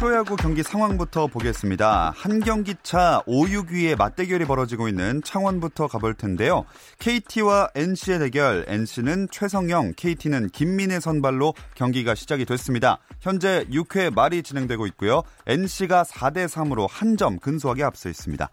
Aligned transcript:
프로야구 0.00 0.34
경기 0.36 0.62
상황부터 0.62 1.26
보겠습니다. 1.26 2.14
한 2.16 2.40
경기 2.40 2.74
차 2.82 3.20
5, 3.26 3.44
6위의 3.44 3.98
맞대결이 3.98 4.46
벌어지고 4.46 4.88
있는 4.88 5.20
창원부터 5.22 5.88
가볼 5.88 6.14
텐데요. 6.14 6.64
KT와 7.00 7.68
NC의 7.74 8.18
대결, 8.18 8.64
NC는 8.66 9.28
최성영, 9.30 9.92
KT는 9.98 10.48
김민의 10.48 11.02
선발로 11.02 11.52
경기가 11.74 12.14
시작이 12.14 12.46
됐습니다. 12.46 12.96
현재 13.20 13.66
6회 13.70 14.14
말이 14.14 14.42
진행되고 14.42 14.86
있고요. 14.86 15.22
NC가 15.46 16.04
4대 16.04 16.46
3으로 16.48 16.88
한 16.90 17.18
점 17.18 17.38
근소하게 17.38 17.84
앞서 17.84 18.08
있습니다. 18.08 18.48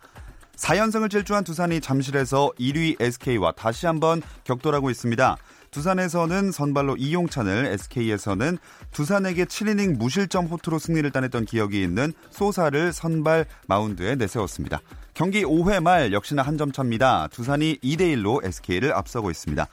4연승을 0.58 1.10
질주한 1.10 1.44
두산이 1.46 1.80
잠실에서 1.80 2.52
1위 2.60 3.00
SK와 3.00 3.54
다시 3.54 3.86
한번 3.86 4.22
격돌하고 4.44 4.90
있습니다. 4.90 5.38
두산에서는 5.72 6.52
선발로 6.52 6.96
이용찬을, 6.98 7.66
SK에서는 7.68 8.58
두산에게 8.92 9.46
7이닝 9.46 9.98
무실점 9.98 10.46
호투로 10.48 10.80
승리를 10.80 11.10
따냈던 11.12 11.46
기억이 11.46 11.82
있는 11.82 12.14
소사를 12.32 12.94
선발 12.94 13.46
마운드에 13.68 14.16
내세웠습니다. 14.16 14.80
경기 15.14 15.44
5회 15.44 15.82
말 15.82 16.14
역시나 16.14 16.42
한 16.44 16.58
점 16.58 16.72
차입니다. 16.72 17.28
두산이 17.32 17.78
2대1로 17.84 18.44
SK를 18.46 18.94
앞서고 18.94 19.30
있습니다. 19.30 19.68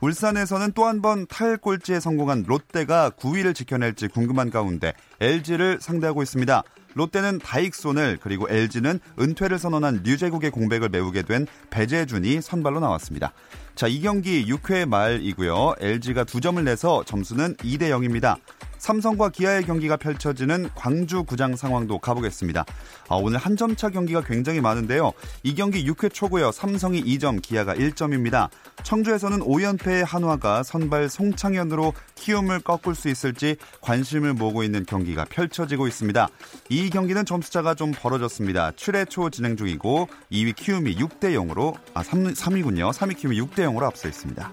울산에서는 0.00 0.72
또 0.72 0.84
한 0.84 1.00
번 1.00 1.26
탈골지에 1.26 2.00
성공한 2.00 2.44
롯데가 2.46 3.08
9위를 3.10 3.54
지켜낼지 3.54 4.08
궁금한 4.08 4.50
가운데 4.50 4.92
LG를 5.20 5.78
상대하고 5.80 6.22
있습니다. 6.22 6.62
롯데는 6.96 7.38
다익손을 7.38 8.18
그리고 8.20 8.48
LG는 8.48 9.00
은퇴를 9.20 9.58
선언한 9.58 10.00
류제국의 10.02 10.50
공백을 10.50 10.88
메우게 10.88 11.22
된 11.22 11.46
배재준이 11.70 12.40
선발로 12.40 12.80
나왔습니다. 12.80 13.32
자, 13.74 13.86
이 13.86 14.00
경기 14.00 14.46
6회 14.46 14.88
말이고요. 14.88 15.74
LG가 15.78 16.24
2점을 16.24 16.62
내서 16.64 17.04
점수는 17.04 17.56
2대 17.56 17.90
0입니다. 17.90 18.36
삼성과 18.90 19.30
기아의 19.30 19.64
경기가 19.64 19.96
펼쳐지는 19.96 20.68
광주 20.76 21.24
구장 21.24 21.56
상황도 21.56 21.98
가보겠습니다. 21.98 22.64
아, 23.08 23.16
오늘 23.16 23.36
한 23.40 23.56
점 23.56 23.74
차 23.74 23.88
경기가 23.90 24.20
굉장히 24.20 24.60
많은데요. 24.60 25.12
이 25.42 25.54
경기 25.56 25.84
6회 25.90 26.12
초고요. 26.14 26.52
삼성이 26.52 27.02
2점, 27.02 27.42
기아가 27.42 27.74
1점입니다. 27.74 28.48
청주에서는 28.84 29.40
5연패의 29.40 30.06
한화가 30.06 30.62
선발 30.62 31.08
송창현으로 31.08 31.94
키움을 32.14 32.60
꺾을 32.60 32.94
수 32.94 33.08
있을지 33.08 33.56
관심을 33.80 34.34
모으고 34.34 34.62
있는 34.62 34.84
경기가 34.86 35.24
펼쳐지고 35.24 35.88
있습니다. 35.88 36.28
이 36.68 36.88
경기는 36.90 37.24
점수차가 37.24 37.74
좀 37.74 37.90
벌어졌습니다. 37.90 38.70
7회 38.70 39.10
초 39.10 39.30
진행 39.30 39.56
중이고 39.56 40.08
2위 40.30 40.54
키움이 40.54 40.94
6대 40.96 41.34
0으로 41.34 41.74
아 41.92 42.04
3, 42.04 42.34
3위군요. 42.34 42.92
3위 42.92 43.16
키움이 43.16 43.40
6대 43.40 43.64
0으로 43.64 43.82
앞서 43.82 44.06
있습니다. 44.06 44.52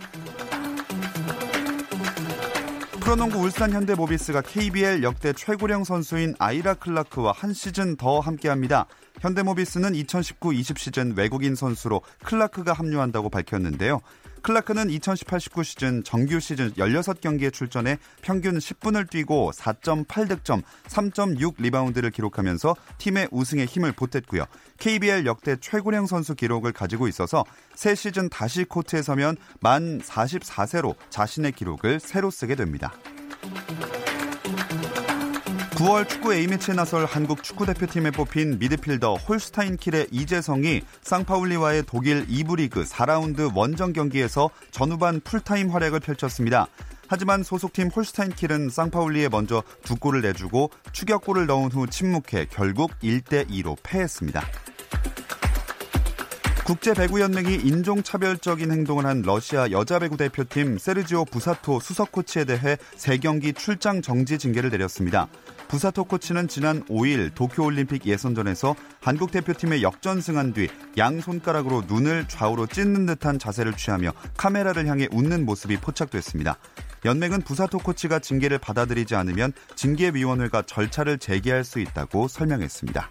프로농구 3.03 3.37
울산 3.39 3.73
현대모비스가 3.73 4.39
KBL 4.39 5.03
역대 5.03 5.33
최고령 5.33 5.83
선수인 5.83 6.35
아이라 6.39 6.75
클라크와 6.75 7.33
한 7.35 7.53
시즌 7.53 7.97
더 7.97 8.21
함께합니다. 8.21 8.85
현대모비스는 9.19 9.91
2019-20 9.91 10.77
시즌 10.77 11.13
외국인 11.17 11.53
선수로 11.53 12.01
클라크가 12.23 12.71
합류한다고 12.71 13.29
밝혔는데요. 13.29 13.99
클라크는 14.43 14.89
2018-19 14.89 15.63
시즌 15.63 16.03
정규 16.03 16.39
시즌 16.39 16.71
16경기에 16.73 17.51
출전해 17.51 17.97
평균 18.21 18.57
10분을 18.57 19.09
뛰고 19.09 19.51
4.8득점, 19.55 20.61
3.6 20.87 21.55
리바운드를 21.57 22.11
기록하면서 22.11 22.75
팀의 22.97 23.29
우승에 23.31 23.65
힘을 23.65 23.93
보탰고요. 23.93 24.45
KBL 24.77 25.25
역대 25.25 25.55
최고령 25.55 26.07
선수 26.07 26.35
기록을 26.35 26.73
가지고 26.73 27.07
있어서 27.07 27.45
새 27.73 27.95
시즌 27.95 28.29
다시 28.29 28.65
코트에 28.65 29.01
서면 29.01 29.37
만 29.61 29.99
44세로 29.99 30.95
자신의 31.09 31.53
기록을 31.53 32.01
새로 32.01 32.29
쓰게 32.29 32.55
됩니다. 32.55 32.93
9월 35.83 36.07
축구 36.07 36.33
A매치에 36.33 36.75
나설 36.75 37.03
한국 37.03 37.43
축구대표팀에 37.43 38.11
뽑힌 38.11 38.57
미드필더 38.57 39.15
홀스타인 39.15 39.75
킬의 39.75 40.07
이재성이 40.11 40.81
쌍파울리와의 41.01 41.83
독일 41.85 42.25
2부 42.25 42.55
리그 42.55 42.85
4라운드 42.85 43.53
원정 43.53 43.91
경기에서 43.91 44.49
전후반 44.71 45.19
풀타임 45.19 45.71
활약을 45.71 45.99
펼쳤습니다. 45.99 46.67
하지만 47.09 47.43
소속팀 47.43 47.89
홀스타인 47.89 48.31
킬은 48.31 48.69
쌍파울리에 48.69 49.27
먼저 49.27 49.61
두 49.83 49.97
골을 49.97 50.21
내주고 50.21 50.71
추격골을 50.93 51.47
넣은 51.47 51.69
후 51.69 51.85
침묵해 51.85 52.47
결국 52.49 52.91
1대2로 53.03 53.75
패했습니다. 53.83 54.41
국제 56.63 56.93
배구연맹이 56.93 57.55
인종차별적인 57.55 58.71
행동을 58.71 59.05
한 59.05 59.21
러시아 59.21 59.69
여자배구 59.69 60.15
대표팀 60.15 60.77
세르지오 60.77 61.25
부사토 61.25 61.81
수석 61.81 62.13
코치에 62.13 62.45
대해 62.45 62.77
3경기 62.95 63.53
출장 63.53 64.01
정지 64.01 64.37
징계를 64.37 64.69
내렸습니다. 64.69 65.27
부사토 65.67 66.05
코치는 66.05 66.47
지난 66.47 66.83
5일 66.85 67.33
도쿄올림픽 67.33 68.05
예선전에서 68.05 68.75
한국 69.01 69.31
대표팀의 69.31 69.83
역전승한 69.83 70.53
뒤 70.53 70.67
양손가락으로 70.97 71.83
눈을 71.87 72.27
좌우로 72.27 72.67
찢는 72.67 73.05
듯한 73.05 73.39
자세를 73.39 73.73
취하며 73.73 74.13
카메라를 74.37 74.87
향해 74.87 75.07
웃는 75.11 75.45
모습이 75.45 75.77
포착됐습니다. 75.77 76.57
연맹은 77.05 77.41
부사토 77.41 77.79
코치가 77.79 78.19
징계를 78.19 78.59
받아들이지 78.59 79.15
않으면 79.15 79.51
징계위원회가 79.75 80.63
절차를 80.63 81.17
재개할 81.17 81.63
수 81.63 81.79
있다고 81.79 82.27
설명했습니다. 82.27 83.09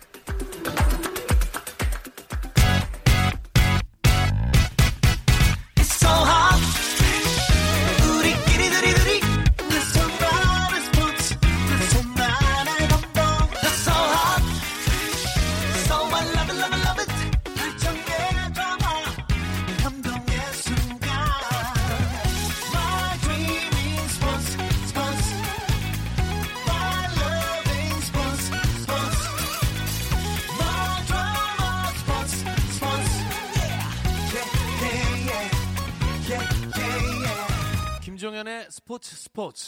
스포츠. 39.34 39.64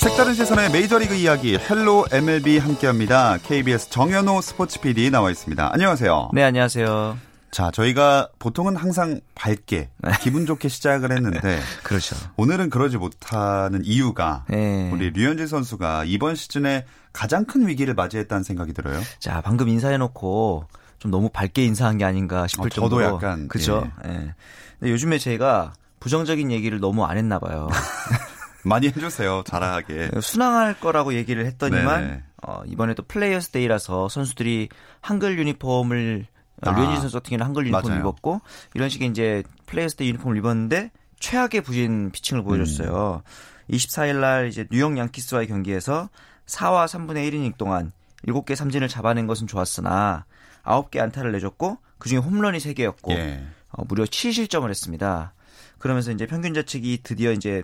색다른 0.00 0.34
시선의 0.34 0.70
메이저리그 0.70 1.14
이야기 1.14 1.58
헬로 1.58 2.06
MLB 2.12 2.58
함께합니다. 2.58 3.38
KBS 3.38 3.90
정현호 3.90 4.40
스포츠 4.40 4.80
PD 4.80 5.10
나와 5.10 5.32
있습니다. 5.32 5.72
안녕하세요. 5.72 6.30
네, 6.32 6.44
안녕하세요. 6.44 7.18
자, 7.50 7.72
저희가 7.72 8.28
보통은 8.38 8.76
항상 8.76 9.20
밝게 9.34 9.90
네. 9.98 10.10
기분 10.20 10.46
좋게 10.46 10.68
시작을 10.68 11.10
했는데 11.10 11.58
그렇죠. 11.82 12.14
오늘은 12.36 12.70
그러지 12.70 12.98
못하는 12.98 13.82
이유가 13.84 14.44
네. 14.48 14.88
우리 14.92 15.10
류현진 15.10 15.48
선수가 15.48 16.04
이번 16.06 16.36
시즌에 16.36 16.86
가장 17.12 17.46
큰 17.46 17.66
위기를 17.66 17.94
맞이했다는 17.94 18.44
생각이 18.44 18.72
들어요. 18.72 19.00
자, 19.18 19.40
방금 19.40 19.68
인사해 19.68 19.98
놓고 19.98 20.66
좀 21.02 21.10
너무 21.10 21.28
밝게 21.28 21.64
인사한 21.64 21.98
게 21.98 22.04
아닌가 22.04 22.46
싶을 22.46 22.66
어, 22.66 22.68
정도로. 22.68 23.02
저도 23.02 23.14
약간 23.16 23.48
그죠. 23.48 23.90
예. 24.06 24.08
예. 24.08 24.34
근데 24.78 24.92
요즘에 24.92 25.18
제가 25.18 25.72
부정적인 25.98 26.52
얘기를 26.52 26.78
너무 26.78 27.04
안 27.04 27.16
했나 27.18 27.40
봐요. 27.40 27.68
많이 28.64 28.86
해주세요. 28.86 29.42
잘하게. 29.44 30.12
순항할 30.20 30.78
거라고 30.78 31.14
얘기를 31.14 31.44
했더니만 31.44 32.22
어, 32.46 32.62
이번에 32.66 32.94
또 32.94 33.02
Players 33.02 33.50
Day라서 33.50 34.08
선수들이 34.08 34.68
한글 35.00 35.40
유니폼을 35.40 36.26
아, 36.60 36.70
류현진 36.70 37.00
선수 37.00 37.16
같은 37.16 37.30
경우는 37.30 37.46
한글 37.46 37.66
유니폼 37.66 37.90
을 37.90 37.98
입었고 37.98 38.40
이런 38.74 38.88
식의 38.88 39.08
이제 39.08 39.42
Players 39.66 39.96
Day 39.96 40.06
유니폼을 40.10 40.36
입었는데 40.36 40.92
최악의 41.18 41.62
부진 41.62 42.12
피칭을 42.12 42.44
보여줬어요. 42.44 43.22
음. 43.26 43.74
24일 43.74 44.20
날 44.20 44.46
이제 44.46 44.68
뉴욕 44.70 44.96
양키스와의 44.96 45.48
경기에서 45.48 46.08
4와 46.46 46.86
3분의 46.86 47.28
1이닝 47.28 47.56
동안 47.56 47.90
7개 48.28 48.54
삼진을 48.54 48.86
잡아낸 48.86 49.26
것은 49.26 49.48
좋았으나 49.48 50.26
9개 50.64 50.98
안타를 50.98 51.32
내줬고 51.32 51.78
그중에 51.98 52.20
홈런이 52.20 52.58
3개였고 52.58 53.12
예. 53.12 53.44
어, 53.70 53.84
무려 53.86 54.04
7실점을 54.04 54.68
했습니다. 54.68 55.34
그러면서 55.78 56.12
이제 56.12 56.26
평균 56.26 56.54
자책이 56.54 57.00
드디어 57.02 57.32
이제 57.32 57.62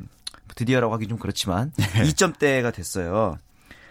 드디어라고 0.55 0.93
하기 0.95 1.09
좀 1.09 1.19
그렇지만 1.19 1.73
예. 1.81 2.03
2점대가 2.05 2.73
됐어요. 2.73 3.39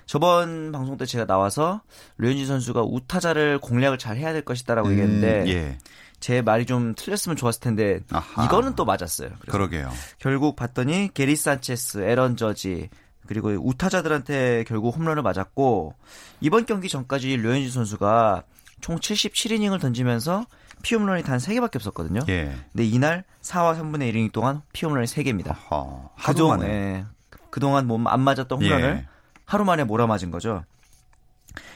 저번 0.06 0.72
방송 0.72 0.98
때 0.98 1.06
제가 1.06 1.26
나와서 1.26 1.82
류현진 2.18 2.48
선수가 2.48 2.82
우타자를 2.84 3.60
공략을 3.60 3.98
잘 3.98 4.16
해야 4.18 4.32
될 4.32 4.44
것이다라고 4.44 4.88
음, 4.88 4.92
얘기했는데 4.94 5.52
예. 5.52 5.78
제 6.20 6.42
말이 6.42 6.66
좀 6.66 6.96
틀렸으면 6.96 7.36
좋았을 7.36 7.60
텐데 7.60 8.00
아하. 8.12 8.46
이거는 8.46 8.76
또 8.76 8.86
맞았어요. 8.86 9.30
그러게요. 9.50 9.92
결국 10.18 10.56
봤더니 10.56 11.10
게리 11.14 11.36
산체스, 11.36 12.00
에런 12.00 12.38
저지 12.38 12.90
그리고 13.28 13.50
우타자들한테 13.50 14.64
결국 14.68 14.96
홈런을 14.96 15.22
맞았고 15.22 15.94
이번 16.40 16.66
경기 16.66 16.88
전까지 16.88 17.36
류현진 17.38 17.70
선수가 17.70 18.44
총 18.82 18.98
77이닝을 18.98 19.80
던지면서 19.82 20.46
피홈런이 20.84 21.24
단 21.24 21.38
3개밖에 21.40 21.76
없었거든요. 21.78 22.22
예. 22.30 22.56
근데 22.72 22.86
이날 22.86 23.24
4와 23.42 23.78
3분의 23.80 24.14
1이닝 24.14 24.32
동안 24.32 24.62
피홈런이 24.74 25.08
3개입니다. 25.08 25.56
어, 25.72 26.12
그동안 26.24 26.62
예, 26.64 27.06
그동안 27.50 27.88
뭐안 27.88 28.20
맞았던 28.20 28.62
홈런을 28.62 28.84
예. 28.90 29.08
하루 29.46 29.66
만에 29.66 29.84
몰아맞은 29.84 30.30
거죠. 30.32 30.64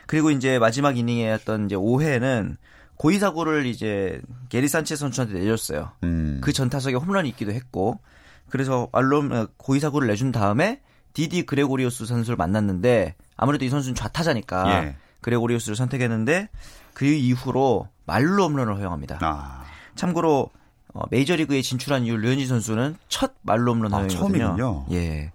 그리고 0.05 0.29
이제 0.31 0.59
마지막 0.59 0.97
이닝에 0.97 1.31
했던 1.33 1.65
이제 1.65 1.75
5회는 1.75 2.57
고의 2.97 3.17
사고를 3.17 3.65
이제 3.65 4.21
게리 4.49 4.67
산체 4.67 4.95
선수한테 4.95 5.39
내줬어요. 5.39 5.91
음. 6.03 6.39
그 6.43 6.53
전 6.53 6.69
타석에 6.69 6.95
홈런이 6.95 7.29
있기도 7.29 7.51
했고 7.51 7.99
그래서 8.49 8.89
알롬 8.91 9.31
어, 9.31 9.47
고의 9.57 9.79
사고를 9.79 10.07
내준 10.09 10.31
다음에 10.31 10.81
디디 11.13 11.45
그레고리오스 11.45 12.05
선수를 12.05 12.37
만났는데 12.37 13.15
아무래도 13.37 13.65
이 13.65 13.69
선수는 13.69 13.95
좌타자니까 13.95 14.83
예. 14.85 14.95
그레고리오스를 15.21 15.75
선택했는데 15.75 16.49
그 16.93 17.05
이후로 17.05 17.87
말로 18.05 18.45
홈런을 18.45 18.75
허용합니다. 18.75 19.19
아. 19.21 19.63
참고로 19.95 20.49
어, 20.93 21.01
메이저리그에 21.09 21.61
진출한 21.61 22.05
이후 22.05 22.17
류현진 22.17 22.47
선수는 22.47 22.97
첫 23.07 23.33
말로 23.43 23.73
홈런 23.73 23.93
아, 23.93 23.97
허용이거든요. 23.97 24.55
처음이군요. 24.57 24.85
예. 24.91 25.31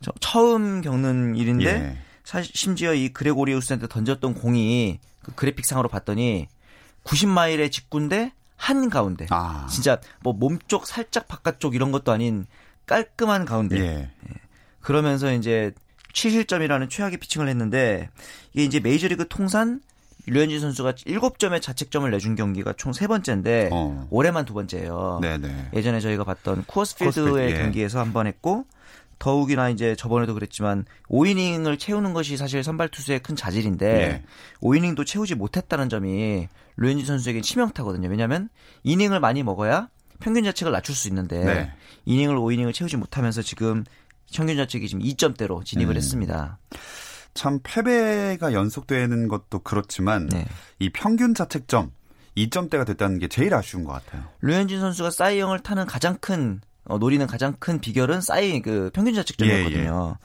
저, 0.00 0.12
처음 0.20 0.80
겪는 0.80 1.36
일인데 1.36 1.66
예. 1.66 1.98
사실 2.24 2.50
심지어 2.54 2.94
이 2.94 3.10
그레고리우스한테 3.10 3.86
던졌던 3.86 4.34
공이 4.34 4.98
그 5.22 5.34
그래픽상으로 5.34 5.88
봤더니 5.88 6.48
90마일의 7.04 7.70
직구인데 7.70 8.32
한 8.56 8.88
가운데. 8.88 9.26
아. 9.30 9.66
진짜 9.70 10.00
뭐 10.20 10.32
몸쪽 10.32 10.86
살짝 10.86 11.28
바깥쪽 11.28 11.74
이런 11.74 11.92
것도 11.92 12.12
아닌 12.12 12.46
깔끔한 12.86 13.44
가운데. 13.44 13.78
예. 13.78 13.84
예. 13.84 14.34
그러면서 14.80 15.32
이제 15.32 15.72
7실점이라는 16.14 16.88
최악의 16.88 17.18
피칭을 17.18 17.48
했는데 17.48 18.08
이게 18.52 18.64
이제 18.64 18.80
메이저리그 18.80 19.28
통산 19.28 19.80
류현진 20.26 20.60
선수가 20.60 20.92
7점의 20.92 21.60
자책점을 21.60 22.10
내준 22.10 22.34
경기가 22.34 22.72
총 22.74 22.92
세 22.92 23.06
번째인데 23.06 23.68
어. 23.72 24.06
올해만 24.10 24.44
두 24.44 24.54
번째예요. 24.54 25.18
네네. 25.22 25.70
예전에 25.74 26.00
저희가 26.00 26.24
봤던 26.24 26.64
쿠어스필드의 26.66 27.24
쿠어스필드, 27.26 27.50
예. 27.54 27.62
경기에서 27.62 27.98
한 28.00 28.12
번 28.12 28.26
했고 28.26 28.64
더욱이나 29.18 29.70
이제 29.70 29.94
저번에도 29.96 30.34
그랬지만 30.34 30.84
5이닝을 31.08 31.78
채우는 31.78 32.12
것이 32.14 32.36
사실 32.36 32.62
선발 32.64 32.88
투수의 32.88 33.20
큰 33.20 33.36
자질인데 33.36 33.92
네. 33.92 34.22
5이닝도 34.60 35.06
채우지 35.06 35.34
못했다는 35.34 35.88
점이 35.88 36.48
류현진 36.76 37.06
선수에게 37.06 37.40
치명타거든요. 37.40 38.08
왜냐하면 38.08 38.48
이닝을 38.82 39.20
많이 39.20 39.42
먹어야 39.42 39.88
평균 40.20 40.44
자책을 40.44 40.72
낮출 40.72 40.94
수 40.94 41.08
있는데 41.08 41.44
네. 41.44 41.72
이닝을 42.06 42.36
5이닝을 42.36 42.72
채우지 42.74 42.96
못하면서 42.96 43.42
지금 43.42 43.84
평균 44.32 44.56
자책이 44.56 44.88
지금 44.88 45.02
2점대로 45.04 45.64
진입을 45.64 45.94
음. 45.94 45.96
했습니다. 45.96 46.58
참 47.34 47.60
패배가 47.62 48.52
연속되는 48.52 49.28
것도 49.28 49.60
그렇지만 49.60 50.26
네. 50.28 50.46
이 50.78 50.90
평균 50.90 51.34
자책점 51.34 51.90
2점대가 52.36 52.86
됐다는 52.86 53.18
게 53.18 53.28
제일 53.28 53.54
아쉬운 53.54 53.84
것 53.84 53.92
같아요. 53.92 54.24
류현진 54.40 54.80
선수가 54.80 55.10
사이영을 55.10 55.60
타는 55.60 55.86
가장 55.86 56.16
큰 56.20 56.60
어, 56.84 56.98
노리는 56.98 57.26
가장 57.26 57.54
큰 57.58 57.80
비결은 57.80 58.20
사이 58.20 58.60
그 58.60 58.90
평균 58.92 59.14
자책점이었거든요. 59.14 60.16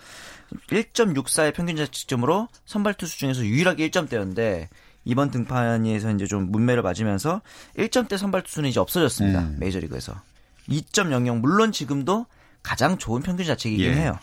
예, 0.71 0.77
예. 0.77 0.81
1.64의 0.81 1.53
평균 1.53 1.75
자책점으로 1.75 2.47
선발 2.65 2.95
투수 2.95 3.17
중에서 3.17 3.45
유일하게 3.45 3.89
1점대였는데 3.89 4.67
이번 5.05 5.31
등판에서 5.31 6.11
이제 6.11 6.25
좀 6.25 6.51
뭇매를 6.51 6.83
맞으면서 6.83 7.41
1점대 7.77 8.17
선발 8.17 8.43
투수는 8.43 8.69
이제 8.69 8.79
없어졌습니다. 8.79 9.39
음. 9.39 9.57
메이저리그에서. 9.59 10.21
2.00 10.67 11.39
물론 11.39 11.71
지금도 11.71 12.25
가장 12.61 12.97
좋은 12.97 13.21
평균 13.21 13.45
자책이긴 13.45 13.85
예. 13.85 13.93
해요. 13.95 14.19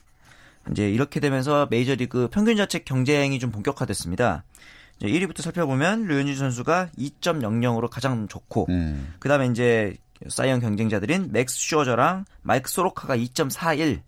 이제 0.70 0.90
이렇게 0.90 1.20
되면서 1.20 1.66
메이저리그 1.70 2.28
평균 2.30 2.56
자책 2.56 2.84
경쟁이 2.84 3.38
좀 3.38 3.50
본격화됐습니다. 3.50 4.44
이제 4.98 5.06
1위부터 5.08 5.42
살펴보면 5.42 6.06
류현진 6.06 6.36
선수가 6.36 6.90
2.00으로 6.98 7.88
가장 7.90 8.28
좋고 8.28 8.66
음. 8.70 9.14
그다음에 9.18 9.46
이제 9.46 9.96
사이영 10.28 10.61
경쟁자들인 10.60 11.30
맥스 11.32 11.56
슈어저랑 11.58 12.24
마이크 12.42 12.70
소로카가 12.70 13.16
2.41. 13.16 14.00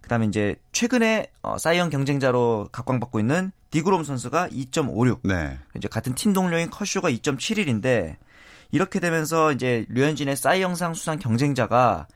그다음에 0.00 0.26
이제 0.26 0.56
최근에 0.72 1.28
어, 1.42 1.58
사이영 1.58 1.90
경쟁자로 1.90 2.68
각광받고 2.72 3.20
있는 3.20 3.52
디그롬 3.70 4.04
선수가 4.04 4.48
2.56. 4.48 5.20
네. 5.22 5.58
이제 5.76 5.88
같은 5.88 6.14
팀 6.14 6.32
동료인 6.32 6.70
커쇼가 6.70 7.08
2.71인데 7.10 8.16
이렇게 8.72 9.00
되면서 9.00 9.52
이제 9.52 9.86
류현진의 9.90 10.36
사이영상 10.36 10.94
수상 10.94 11.18
경쟁자가 11.18 12.08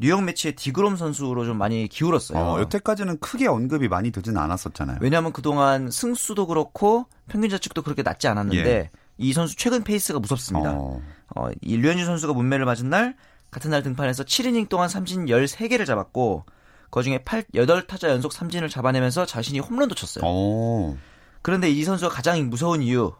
뉴욕 0.00 0.22
메츠의 0.22 0.56
디그롬 0.56 0.96
선수로 0.96 1.44
좀 1.44 1.58
많이 1.58 1.86
기울었어요. 1.88 2.38
어, 2.38 2.60
여태까지는 2.60 3.18
크게 3.20 3.46
언급이 3.46 3.88
많이 3.88 4.10
되지는 4.10 4.40
않았었잖아요. 4.40 4.98
왜냐하면 5.00 5.32
그동안 5.32 5.90
승수도 5.90 6.46
그렇고 6.46 7.06
평균 7.28 7.50
자책도 7.50 7.82
그렇게 7.82 8.02
낮지 8.02 8.26
않았는데 8.28 8.70
예. 8.70 8.90
이 9.18 9.32
선수 9.32 9.56
최근 9.56 9.84
페이스가 9.84 10.18
무섭습니다. 10.18 10.72
어. 10.72 11.00
어, 11.36 11.48
이 11.60 11.76
류현진 11.76 12.06
선수가 12.06 12.32
뭇매를 12.32 12.64
맞은 12.64 12.88
날 12.88 13.16
같은 13.50 13.70
날 13.70 13.82
등판에서 13.82 14.24
7이닝 14.24 14.68
동안 14.68 14.88
삼진 14.88 15.26
13개를 15.26 15.86
잡았고 15.86 16.44
그중에 16.90 17.22
8, 17.24 17.44
8타자 17.54 18.08
연속 18.08 18.32
삼진을 18.32 18.68
잡아내면서 18.68 19.26
자신이 19.26 19.60
홈런도 19.60 19.94
쳤어요. 19.94 20.24
오. 20.24 20.96
그런데 21.42 21.70
이 21.70 21.84
선수가 21.84 22.14
가장 22.14 22.48
무서운 22.48 22.82
이유 22.82 23.12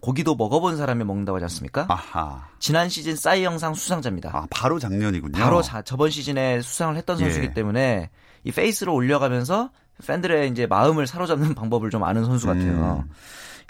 고기도 0.00 0.34
먹어본 0.34 0.76
사람이 0.76 1.04
먹는다고 1.04 1.36
하지 1.36 1.44
않습니까? 1.44 1.86
아하. 1.88 2.48
지난 2.58 2.88
시즌 2.88 3.16
싸이 3.16 3.44
영상 3.44 3.74
수상자입니다. 3.74 4.30
아, 4.34 4.46
바로 4.50 4.78
작년이군요. 4.78 5.38
바로 5.38 5.62
자, 5.62 5.82
저번 5.82 6.10
시즌에 6.10 6.60
수상을 6.60 6.96
했던 6.96 7.16
선수이기 7.16 7.48
예. 7.48 7.54
때문에 7.54 8.10
이 8.44 8.52
페이스를 8.52 8.92
올려가면서 8.92 9.70
팬들의 10.06 10.50
이제 10.50 10.66
마음을 10.66 11.06
사로잡는 11.06 11.54
방법을 11.54 11.90
좀 11.90 12.04
아는 12.04 12.24
선수 12.24 12.46
같아요. 12.46 13.04
음. 13.04 13.12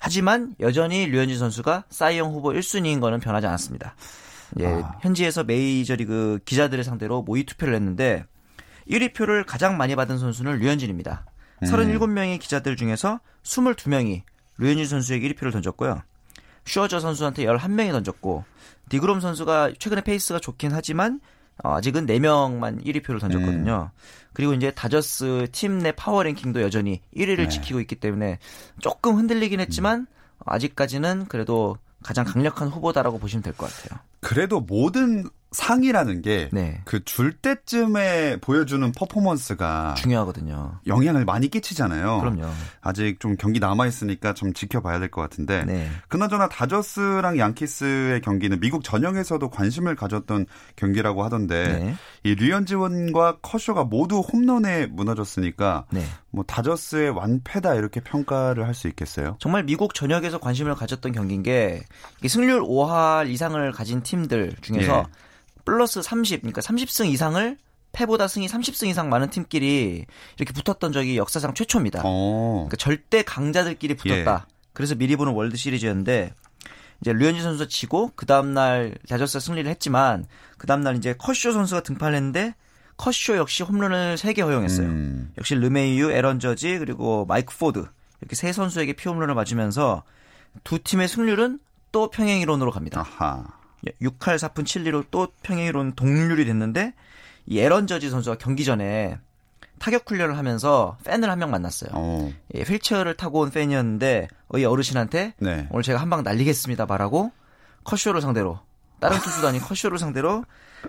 하지만 0.00 0.54
여전히 0.60 1.06
류현진 1.06 1.38
선수가 1.38 1.84
싸이영 1.88 2.32
후보 2.32 2.50
1순위인 2.50 3.00
거는 3.00 3.20
변하지 3.20 3.46
않았습니다. 3.46 3.94
예, 4.60 4.66
아. 4.66 4.96
현지에서 5.00 5.44
메이저리그 5.44 6.40
기자들을 6.44 6.84
상대로 6.84 7.22
모의 7.22 7.44
투표를 7.44 7.74
했는데 7.74 8.24
1위 8.88 9.14
표를 9.14 9.44
가장 9.44 9.76
많이 9.76 9.96
받은 9.96 10.18
선수는 10.18 10.58
류현진입니다. 10.58 11.26
음. 11.62 11.68
37명의 11.68 12.38
기자들 12.38 12.76
중에서 12.76 13.20
22명이 13.42 14.22
류현진 14.58 14.86
선수에게 14.86 15.28
1위표를 15.30 15.52
던졌고요. 15.52 16.02
슈어저 16.66 17.00
선수한테 17.00 17.44
11명이 17.44 17.92
던졌고 17.92 18.44
디그롬 18.90 19.20
선수가 19.20 19.72
최근에 19.78 20.02
페이스가 20.02 20.38
좋긴 20.38 20.72
하지만 20.72 21.20
어, 21.64 21.74
아직은 21.74 22.06
4명만 22.06 22.84
1위표를 22.84 23.20
던졌거든요. 23.20 23.90
음. 23.92 23.98
그리고 24.32 24.54
이제 24.54 24.70
다저스 24.70 25.48
팀 25.50 25.78
내 25.78 25.90
파워 25.92 26.22
랭킹도 26.22 26.62
여전히 26.62 27.00
1위를 27.16 27.36
네. 27.36 27.48
지키고 27.48 27.80
있기 27.80 27.96
때문에 27.96 28.38
조금 28.80 29.16
흔들리긴 29.16 29.58
했지만 29.60 30.00
음. 30.00 30.06
아직까지는 30.44 31.26
그래도 31.28 31.76
가장 32.02 32.24
강력한 32.24 32.68
후보다라고 32.68 33.18
보시면 33.18 33.42
될 33.42 33.54
것 33.54 33.68
같아요. 33.72 33.98
그래도 34.20 34.60
모든 34.60 35.24
상이라는 35.50 36.20
게 36.20 36.50
그줄 36.84 37.32
네. 37.32 37.54
때쯤에 37.54 38.36
보여주는 38.42 38.92
퍼포먼스가 38.92 39.94
중요하거든요. 39.96 40.78
영향을 40.86 41.24
많이 41.24 41.48
끼치잖아요. 41.48 42.20
그럼요. 42.20 42.50
아직 42.82 43.18
좀 43.18 43.34
경기 43.38 43.58
남아 43.58 43.86
있으니까 43.86 44.34
좀 44.34 44.52
지켜봐야 44.52 44.98
될 44.98 45.08
것 45.10 45.22
같은데. 45.22 45.64
네. 45.64 45.88
그나저나 46.08 46.50
다저스랑 46.50 47.38
양키스의 47.38 48.20
경기는 48.20 48.60
미국 48.60 48.84
전역에서도 48.84 49.48
관심을 49.48 49.96
가졌던 49.96 50.44
경기라고 50.76 51.24
하던데 51.24 51.78
네. 51.78 51.94
이 52.24 52.34
류현지원과 52.34 53.38
커쇼가 53.40 53.84
모두 53.84 54.20
홈런에 54.20 54.84
무너졌으니까 54.88 55.86
네. 55.90 56.02
뭐 56.30 56.44
다저스의 56.44 57.08
완패다 57.08 57.74
이렇게 57.74 58.00
평가를 58.00 58.66
할 58.66 58.74
수 58.74 58.86
있겠어요? 58.88 59.36
정말 59.40 59.64
미국 59.64 59.94
전역에서 59.94 60.38
관심을 60.38 60.74
가졌던 60.74 61.12
경기인 61.12 61.42
게 61.42 61.84
승률 62.28 62.60
5할 62.60 63.30
이상을 63.30 63.72
가진 63.72 64.02
팀들 64.08 64.54
중에서 64.62 65.06
예. 65.06 65.62
플러스 65.64 66.00
30, 66.00 66.40
그러니까 66.40 66.62
30승 66.62 67.08
이상을 67.08 67.58
패보다 67.92 68.28
승이 68.28 68.46
30승 68.46 68.88
이상 68.88 69.08
많은 69.08 69.30
팀끼리 69.30 70.06
이렇게 70.38 70.52
붙었던 70.52 70.92
적이 70.92 71.16
역사상 71.18 71.54
최초입니다. 71.54 72.02
어. 72.04 72.66
그러니까 72.68 72.76
절대 72.76 73.22
강자들끼리 73.22 73.96
붙었다. 73.96 74.46
예. 74.46 74.54
그래서 74.72 74.94
미리 74.94 75.16
보는 75.16 75.32
월드 75.34 75.56
시리즈였는데 75.56 76.32
이제 77.00 77.12
류현진 77.12 77.42
선수가 77.42 77.68
지고 77.68 78.12
그 78.16 78.26
다음 78.26 78.54
날 78.54 78.94
다저스 79.08 79.40
승리를 79.40 79.68
했지만 79.70 80.26
그 80.56 80.66
다음 80.66 80.80
날 80.80 80.96
이제 80.96 81.14
커쇼 81.16 81.52
선수가 81.52 81.82
등판했는데 81.82 82.54
커쇼 82.96 83.36
역시 83.36 83.62
홈런을 83.62 84.16
3개 84.16 84.40
허용했어요. 84.40 84.86
음. 84.86 85.32
역시 85.38 85.54
르메이휴, 85.54 86.10
에런 86.10 86.40
저지 86.40 86.78
그리고 86.78 87.26
마이크 87.26 87.56
포드 87.56 87.86
이렇게 88.20 88.36
세 88.36 88.52
선수에게 88.52 88.94
피홈런을 88.94 89.34
맞으면서 89.34 90.02
두 90.64 90.78
팀의 90.82 91.08
승률은 91.08 91.60
또 91.92 92.10
평행 92.10 92.40
이론으로 92.40 92.70
갑니다. 92.70 93.00
아하. 93.00 93.57
6할 94.02 94.36
4푼 94.36 94.64
7리로 94.64 95.06
또 95.10 95.28
평행 95.42 95.66
이론 95.66 95.92
동률이 95.94 96.44
됐는데 96.44 96.94
이 97.46 97.58
에런 97.60 97.86
저지 97.86 98.10
선수가 98.10 98.36
경기 98.38 98.64
전에 98.64 99.18
타격 99.78 100.10
훈련을 100.10 100.36
하면서 100.36 100.98
팬을 101.04 101.30
한 101.30 101.38
명 101.38 101.50
만났어요. 101.50 101.90
어. 101.94 102.32
예, 102.54 102.62
휠체어를 102.62 103.14
타고 103.16 103.40
온 103.40 103.50
팬이었는데 103.50 104.28
이 104.56 104.64
어르신한테 104.64 105.34
네. 105.38 105.68
오늘 105.70 105.82
제가 105.84 106.00
한 106.00 106.10
방 106.10 106.22
날리겠습니다 106.24 106.86
말하고 106.86 107.30
커쇼를 107.84 108.20
상대로 108.20 108.58
다른 109.00 109.18
투수단이 109.20 109.60
커쇼를 109.60 109.98
상대로 109.98 110.44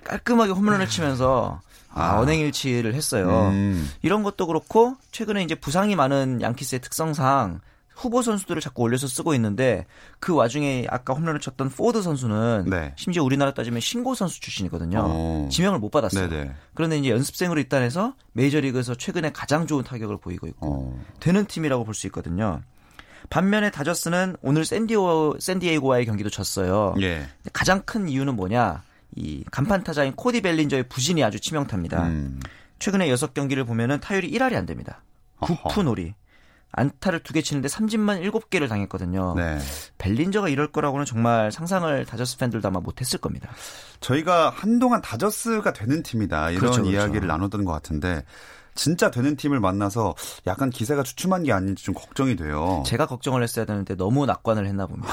깔끔하게 0.06 0.52
홈런을 0.54 0.88
치면서 0.88 1.62
아, 1.92 2.14
아. 2.16 2.20
언행일치를 2.20 2.94
했어요. 2.96 3.50
음. 3.52 3.90
이런 4.02 4.24
것도 4.24 4.48
그렇고 4.48 4.96
최근에 5.12 5.44
이제 5.44 5.56
부상이 5.56 5.96
많은 5.96 6.42
양키스의 6.42 6.82
특성상 6.82 7.62
후보 7.96 8.22
선수들을 8.22 8.62
자꾸 8.62 8.84
올려서 8.84 9.08
쓰고 9.08 9.34
있는데 9.36 9.86
그 10.20 10.34
와중에 10.34 10.88
아까 10.90 11.14
홈런을 11.14 11.40
쳤던 11.42 11.70
포드 11.70 12.02
선수는 12.02 12.66
네. 12.70 12.94
심지어 12.96 13.24
우리나라 13.24 13.54
따지면 13.54 13.82
신고 13.82 14.16
선수 14.16 14.40
출신이거든요. 14.40 15.00
오. 15.00 15.50
지명을 15.52 15.80
못 15.80 15.90
받았어요. 15.90 16.30
네네. 16.30 16.52
그런데 16.74 16.98
이제 16.98 17.10
연습생으로 17.10 17.60
입단해서 17.60 18.16
메이저리그에서 18.34 18.96
최근에 18.96 19.32
가장 19.34 19.68
좋은 19.68 19.84
타격을 19.84 20.18
보이고 20.18 20.48
있고 20.48 20.68
오. 20.68 21.00
되는 21.20 21.46
팀이라고 21.46 21.84
볼 21.84 21.94
수 21.94 22.08
있거든요. 22.08 22.62
반면에 23.30 23.70
다저스는 23.70 24.38
오늘 24.42 24.64
샌디오 24.64 25.38
샌디에이고와의 25.38 26.06
경기도 26.06 26.30
졌어요. 26.30 26.96
예. 27.02 27.28
가장 27.52 27.82
큰 27.82 28.08
이유는 28.08 28.36
뭐냐? 28.38 28.82
이 29.16 29.44
간판 29.52 29.84
타자인 29.84 30.14
코디 30.16 30.42
벨린저의 30.42 30.88
부진이 30.88 31.22
아주 31.24 31.40
치명타입니다. 31.40 32.04
음. 32.08 32.40
최근에 32.80 33.10
6경기를 33.10 33.68
보면은 33.68 34.00
타율이 34.00 34.32
1할이 34.32 34.56
안 34.56 34.66
됩니다. 34.66 35.04
9푼 35.42 35.90
오리. 35.90 36.14
안타를 36.72 37.22
두 37.22 37.34
개 37.34 37.42
치는데 37.42 37.68
삼진만 37.68 38.22
7개를 38.22 38.70
당했거든요. 38.70 39.34
네. 39.36 39.58
벨린저가 39.98 40.50
이럴 40.50 40.72
거라고는 40.72 41.06
정말 41.06 41.52
상상을 41.52 42.06
다저스 42.06 42.38
팬들도 42.38 42.68
아마 42.68 42.80
못했을 42.80 43.20
겁니다. 43.20 43.50
저희가 44.02 44.50
한동안 44.56 45.02
다저스가 45.02 45.74
되는 45.74 46.04
팀이다 46.04 46.52
이런 46.52 46.60
그렇죠, 46.62 46.82
그렇죠. 46.84 46.96
이야기를 46.96 47.28
나눴던 47.28 47.66
것 47.66 47.72
같은데 47.72 48.24
진짜 48.76 49.12
되는 49.12 49.36
팀을 49.36 49.60
만나서 49.60 50.16
약간 50.48 50.70
기세가 50.70 51.04
주춤한 51.04 51.44
게 51.44 51.52
아닌지 51.52 51.84
좀 51.84 51.94
걱정이 51.96 52.36
돼요. 52.38 52.84
제가 52.86 53.08
걱정을 53.08 53.44
했어야 53.44 53.66
되는데 53.66 53.96
너무 53.96 54.26
낙관을 54.26 54.66
했나 54.68 54.86
봅니다. 54.86 55.12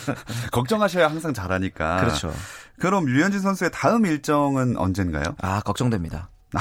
걱정하셔야 0.52 1.08
항상 1.08 1.34
잘하니까. 1.34 2.00
그렇죠. 2.00 2.32
그럼 2.78 3.04
류현진 3.06 3.40
선수의 3.40 3.70
다음 3.74 4.06
일정은 4.06 4.76
언젠가요? 4.78 5.24
아 5.42 5.60
걱정됩니다. 5.60 6.30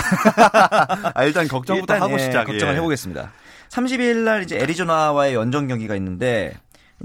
아, 1.13 1.23
일단 1.23 1.47
걱정부터 1.47 1.93
일단, 1.95 2.01
하고 2.01 2.19
예, 2.19 2.25
시작. 2.25 2.43
걱정을 2.45 2.73
예. 2.73 2.77
해보겠습니다. 2.77 3.31
30일 3.69 4.23
날 4.23 4.43
이제 4.43 4.57
애리조나와의 4.57 5.33
연정 5.33 5.67
경기가 5.67 5.95
있는데 5.95 6.53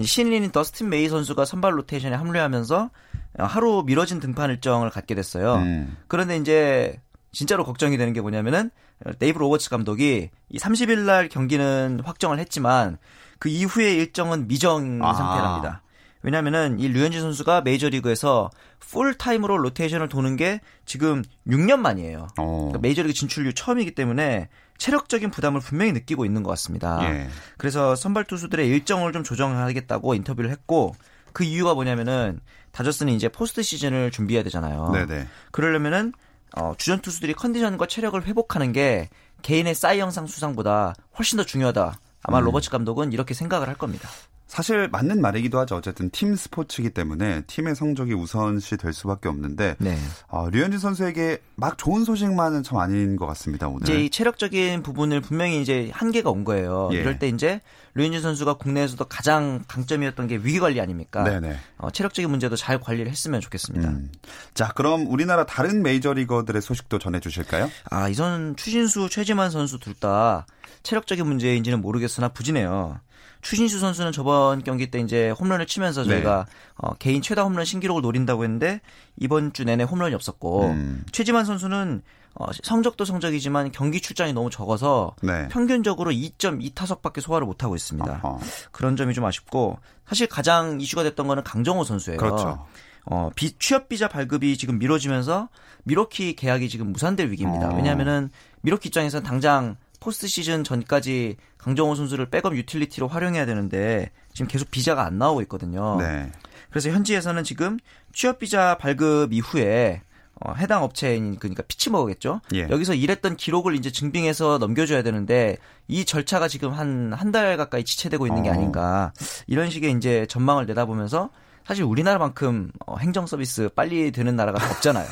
신인인 0.00 0.50
더스틴 0.50 0.88
메이 0.88 1.08
선수가 1.08 1.44
선발 1.44 1.78
로테이션에 1.78 2.14
합류하면서 2.14 2.90
하루 3.38 3.82
미뤄진 3.84 4.20
등판 4.20 4.50
일정을 4.50 4.90
갖게 4.90 5.14
됐어요. 5.14 5.56
음. 5.56 5.96
그런데 6.08 6.36
이제 6.36 7.00
진짜로 7.32 7.64
걱정이 7.64 7.96
되는 7.96 8.12
게 8.12 8.20
뭐냐면은 8.20 8.70
데이브 9.18 9.38
로버츠 9.38 9.70
감독이 9.70 10.30
이 10.48 10.58
30일 10.58 11.00
날 11.00 11.28
경기는 11.28 12.00
확정을 12.04 12.38
했지만 12.38 12.98
그 13.38 13.48
이후의 13.48 13.96
일정은 13.96 14.46
미정 14.46 15.00
아. 15.02 15.12
상태랍니다. 15.14 15.81
왜냐면은 16.22 16.78
이 16.78 16.88
류현진 16.88 17.20
선수가 17.20 17.62
메이저리그에서 17.62 18.50
풀타임으로 18.78 19.58
로테이션을 19.58 20.08
도는 20.08 20.36
게 20.36 20.60
지금 20.84 21.22
6년 21.46 21.78
만이에요. 21.78 22.28
어. 22.38 22.56
그러니까 22.56 22.78
메이저리그 22.78 23.12
진출 23.12 23.40
이후 23.40 23.54
처음이기 23.54 23.94
때문에 23.94 24.48
체력적인 24.78 25.30
부담을 25.30 25.60
분명히 25.60 25.92
느끼고 25.92 26.24
있는 26.24 26.42
것 26.42 26.50
같습니다. 26.50 26.98
예. 27.04 27.28
그래서 27.56 27.94
선발 27.94 28.24
투수들의 28.24 28.66
일정을 28.68 29.12
좀 29.12 29.22
조정하겠다고 29.22 30.14
인터뷰를 30.14 30.50
했고 30.50 30.94
그 31.32 31.44
이유가 31.44 31.74
뭐냐면은 31.74 32.40
다저스는 32.72 33.12
이제 33.12 33.28
포스트 33.28 33.62
시즌을 33.62 34.10
준비해야 34.10 34.42
되잖아요. 34.42 34.90
네네. 34.92 35.26
그러려면은 35.50 36.12
어, 36.54 36.74
주전 36.76 37.00
투수들이 37.00 37.34
컨디션과 37.34 37.86
체력을 37.86 38.22
회복하는 38.24 38.72
게 38.72 39.08
개인의 39.42 39.74
사이 39.74 39.98
영상 39.98 40.26
수상보다 40.26 40.94
훨씬 41.18 41.36
더 41.36 41.44
중요하다. 41.44 41.98
아마 42.22 42.38
음. 42.38 42.44
로버츠 42.44 42.70
감독은 42.70 43.12
이렇게 43.12 43.34
생각을 43.34 43.68
할 43.68 43.74
겁니다. 43.74 44.08
사실 44.52 44.86
맞는 44.92 45.22
말이기도 45.22 45.58
하죠. 45.60 45.76
어쨌든 45.76 46.10
팀 46.10 46.36
스포츠이기 46.36 46.90
때문에 46.90 47.40
팀의 47.46 47.74
성적이 47.74 48.12
우선시 48.12 48.76
될 48.76 48.92
수밖에 48.92 49.30
없는데 49.30 49.76
네. 49.78 49.96
어, 50.28 50.50
류현진 50.50 50.78
선수에게 50.78 51.38
막 51.54 51.78
좋은 51.78 52.04
소식만은 52.04 52.62
참 52.62 52.76
아닌 52.76 53.16
것 53.16 53.24
같습니다. 53.28 53.68
오늘 53.68 53.80
이제 53.84 54.04
이 54.04 54.10
체력적인 54.10 54.82
부분을 54.82 55.22
분명히 55.22 55.62
이제 55.62 55.88
한계가 55.94 56.28
온 56.28 56.44
거예요. 56.44 56.90
예. 56.92 56.98
이럴 56.98 57.18
때 57.18 57.28
이제 57.28 57.62
류현진 57.94 58.20
선수가 58.20 58.58
국내에서도 58.58 59.02
가장 59.06 59.64
강점이었던 59.68 60.26
게 60.26 60.36
위기 60.36 60.60
관리 60.60 60.82
아닙니까? 60.82 61.24
네네. 61.24 61.56
어, 61.78 61.90
체력적인 61.90 62.30
문제도 62.30 62.54
잘 62.54 62.78
관리를 62.78 63.10
했으면 63.10 63.40
좋겠습니다. 63.40 63.88
음. 63.88 64.12
자, 64.52 64.68
그럼 64.74 65.06
우리나라 65.06 65.46
다른 65.46 65.82
메이저 65.82 66.12
리거들의 66.12 66.60
소식도 66.60 66.98
전해주실까요? 66.98 67.70
아, 67.88 68.10
이선 68.10 68.54
추신수, 68.56 69.08
최지만 69.08 69.50
선수 69.50 69.78
둘 69.78 69.94
다 70.02 70.46
체력적인 70.82 71.24
문제인지는 71.26 71.80
모르겠으나 71.80 72.28
부진해요. 72.28 73.00
추신수 73.42 73.80
선수는 73.80 74.12
저번 74.12 74.62
경기 74.62 74.90
때 74.90 75.00
이제 75.00 75.30
홈런을 75.30 75.66
치면서 75.66 76.04
저희가 76.04 76.46
네. 76.48 76.52
어, 76.76 76.94
개인 76.94 77.20
최다 77.20 77.42
홈런 77.42 77.64
신기록을 77.64 78.00
노린다고 78.00 78.44
했는데 78.44 78.80
이번 79.18 79.52
주 79.52 79.64
내내 79.64 79.84
홈런이 79.84 80.14
없었고 80.14 80.66
음. 80.66 81.04
최지만 81.12 81.44
선수는 81.44 82.02
어, 82.34 82.46
성적도 82.62 83.04
성적이지만 83.04 83.72
경기 83.72 84.00
출장이 84.00 84.32
너무 84.32 84.48
적어서 84.48 85.14
네. 85.22 85.48
평균적으로 85.48 86.12
2.2타석밖에 86.12 87.20
소화를 87.20 87.46
못 87.46 87.62
하고 87.62 87.74
있습니다. 87.74 88.20
아하. 88.22 88.38
그런 88.70 88.96
점이 88.96 89.12
좀 89.12 89.24
아쉽고 89.24 89.78
사실 90.06 90.28
가장 90.28 90.80
이슈가 90.80 91.02
됐던 91.02 91.26
거는 91.26 91.42
강정호 91.42 91.84
선수예요. 91.84 92.18
그렇죠. 92.18 92.64
어, 93.04 93.30
비, 93.34 93.58
취업 93.58 93.88
비자 93.88 94.08
발급이 94.08 94.56
지금 94.56 94.78
미뤄지면서 94.78 95.48
밀워키 95.82 96.36
계약이 96.36 96.68
지금 96.68 96.92
무산될 96.92 97.30
위기입니다. 97.32 97.70
어. 97.70 97.74
왜냐하면은 97.74 98.30
밀워키 98.62 98.88
입장에서는 98.88 99.24
당장 99.24 99.76
포스트 100.00 100.26
시즌 100.26 100.64
전까지 100.64 101.36
강정호 101.62 101.94
선수를 101.94 102.26
백업 102.26 102.56
유틸리티로 102.56 103.08
활용해야 103.08 103.46
되는데 103.46 104.10
지금 104.32 104.48
계속 104.48 104.70
비자가 104.70 105.04
안 105.04 105.18
나오고 105.18 105.42
있거든요. 105.42 105.96
네. 105.98 106.30
그래서 106.70 106.90
현지에서는 106.90 107.44
지금 107.44 107.78
취업 108.12 108.38
비자 108.38 108.76
발급 108.78 109.32
이후에 109.32 110.02
어, 110.44 110.54
해당 110.54 110.82
업체인 110.82 111.36
그러니까 111.38 111.62
피츠버그겠죠. 111.62 112.40
예. 112.54 112.66
여기서 112.68 112.94
일했던 112.94 113.36
기록을 113.36 113.76
이제 113.76 113.92
증빙해서 113.92 114.58
넘겨줘야 114.58 115.02
되는데 115.02 115.56
이 115.86 116.04
절차가 116.04 116.48
지금 116.48 116.72
한 116.72 117.12
한 117.12 117.30
달 117.30 117.56
가까이 117.56 117.84
지체되고 117.84 118.26
있는 118.26 118.42
게 118.42 118.48
어. 118.48 118.52
아닌가 118.52 119.12
이런 119.46 119.70
식의 119.70 119.92
이제 119.92 120.26
전망을 120.26 120.66
내다보면서 120.66 121.30
사실 121.66 121.84
우리나라만큼 121.84 122.70
어, 122.86 122.96
행정 122.98 123.26
서비스 123.26 123.68
빨리 123.74 124.10
되는 124.10 124.36
나라가 124.36 124.64
없잖아요. 124.70 125.06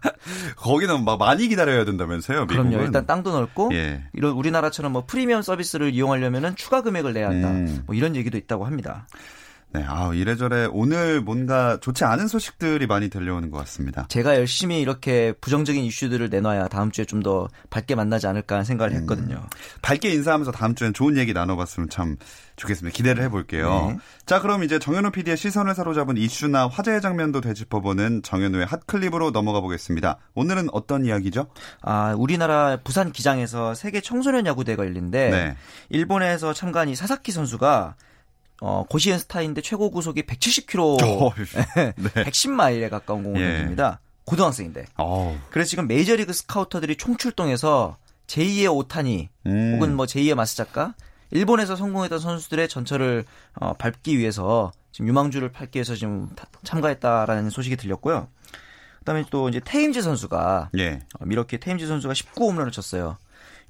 거기는 0.56 1.04
막 1.04 1.18
많이 1.18 1.48
기다려야 1.48 1.84
된다면서요, 1.84 2.46
미국은? 2.46 2.70
그럼요. 2.70 2.84
일단 2.84 3.06
땅도 3.06 3.32
넓고 3.32 3.70
예. 3.74 4.04
이런 4.12 4.32
우리나라처럼 4.32 4.92
뭐 4.92 5.04
프리미엄 5.06 5.42
서비스를 5.42 5.94
이용하려면은 5.94 6.56
추가 6.56 6.82
금액을 6.82 7.12
내야 7.12 7.28
한다. 7.28 7.50
음. 7.50 7.82
뭐 7.86 7.94
이런 7.94 8.16
얘기도 8.16 8.36
있다고 8.38 8.66
합니다. 8.66 9.06
네, 9.74 9.84
아 9.88 10.12
이래저래 10.14 10.68
오늘 10.70 11.20
뭔가 11.20 11.78
좋지 11.80 12.04
않은 12.04 12.28
소식들이 12.28 12.86
많이 12.86 13.10
들려오는 13.10 13.50
것 13.50 13.58
같습니다. 13.58 14.06
제가 14.08 14.36
열심히 14.36 14.80
이렇게 14.80 15.32
부정적인 15.40 15.82
이슈들을 15.82 16.30
내놔야 16.30 16.68
다음 16.68 16.92
주에 16.92 17.04
좀 17.04 17.24
더 17.24 17.48
밝게 17.70 17.94
만나지 17.96 18.26
않을까 18.26 18.62
생각을 18.62 18.92
음, 18.92 19.00
했거든요. 19.00 19.42
밝게 19.82 20.10
인사하면서 20.10 20.52
다음 20.52 20.74
주엔 20.76 20.92
좋은 20.92 21.16
얘기 21.16 21.32
나눠봤으면 21.32 21.88
참 21.88 22.16
좋겠습니다. 22.56 22.94
기대를 22.94 23.24
해볼게요. 23.24 23.88
네. 23.92 23.98
자, 24.26 24.40
그럼 24.40 24.62
이제 24.62 24.78
정현우 24.78 25.10
PD의 25.10 25.36
시선을 25.36 25.74
사로잡은 25.74 26.16
이슈나 26.18 26.68
화제의 26.68 27.00
장면도 27.00 27.40
되짚어보는 27.40 28.22
정현우의 28.22 28.66
핫클립으로 28.66 29.30
넘어가 29.32 29.60
보겠습니다. 29.60 30.18
오늘은 30.34 30.68
어떤 30.72 31.04
이야기죠? 31.06 31.46
아, 31.80 32.14
우리나라 32.16 32.76
부산 32.84 33.10
기장에서 33.10 33.74
세계 33.74 34.00
청소년 34.00 34.46
야구대가 34.46 34.84
열린데 34.84 35.30
네. 35.30 35.56
일본에서 35.88 36.52
참가한 36.52 36.90
이 36.90 36.94
사사키 36.94 37.32
선수가 37.32 37.96
어, 38.60 38.84
고시엔 38.88 39.18
스타인데 39.18 39.60
최고 39.60 39.90
구속이 39.90 40.22
170km, 40.22 41.02
어, 41.02 41.32
네. 41.96 42.24
110마일에 42.24 42.88
가까운 42.88 43.24
공을 43.24 43.40
예. 43.40 43.76
고등학생인데. 44.24 44.86
어. 44.96 45.38
그래서 45.50 45.68
지금 45.68 45.86
메이저리그 45.86 46.32
스카우터들이 46.32 46.96
총출동해서 46.96 47.96
제2의 48.26 48.74
오타니 48.74 49.28
음. 49.46 49.72
혹은 49.74 49.94
뭐 49.96 50.06
제2의 50.06 50.34
마스작가 50.34 50.94
일본에서 51.30 51.76
성공했던 51.76 52.18
선수들의 52.18 52.68
전철을 52.68 53.24
어, 53.54 53.74
밟기 53.74 54.18
위해서 54.18 54.72
지금 54.92 55.08
유망주를 55.08 55.50
팔기 55.50 55.78
위해서 55.78 55.96
지금 55.96 56.30
참가했다라는 56.62 57.50
소식이 57.50 57.76
들렸고요. 57.76 58.28
그다음에 59.00 59.24
또 59.30 59.48
이제 59.48 59.60
테임즈 59.62 60.00
선수가 60.00 60.70
예. 60.78 61.00
어, 61.18 61.24
미러키 61.24 61.58
테임즈 61.58 61.86
선수가 61.86 62.14
19홈런을 62.14 62.72
쳤어요. 62.72 63.18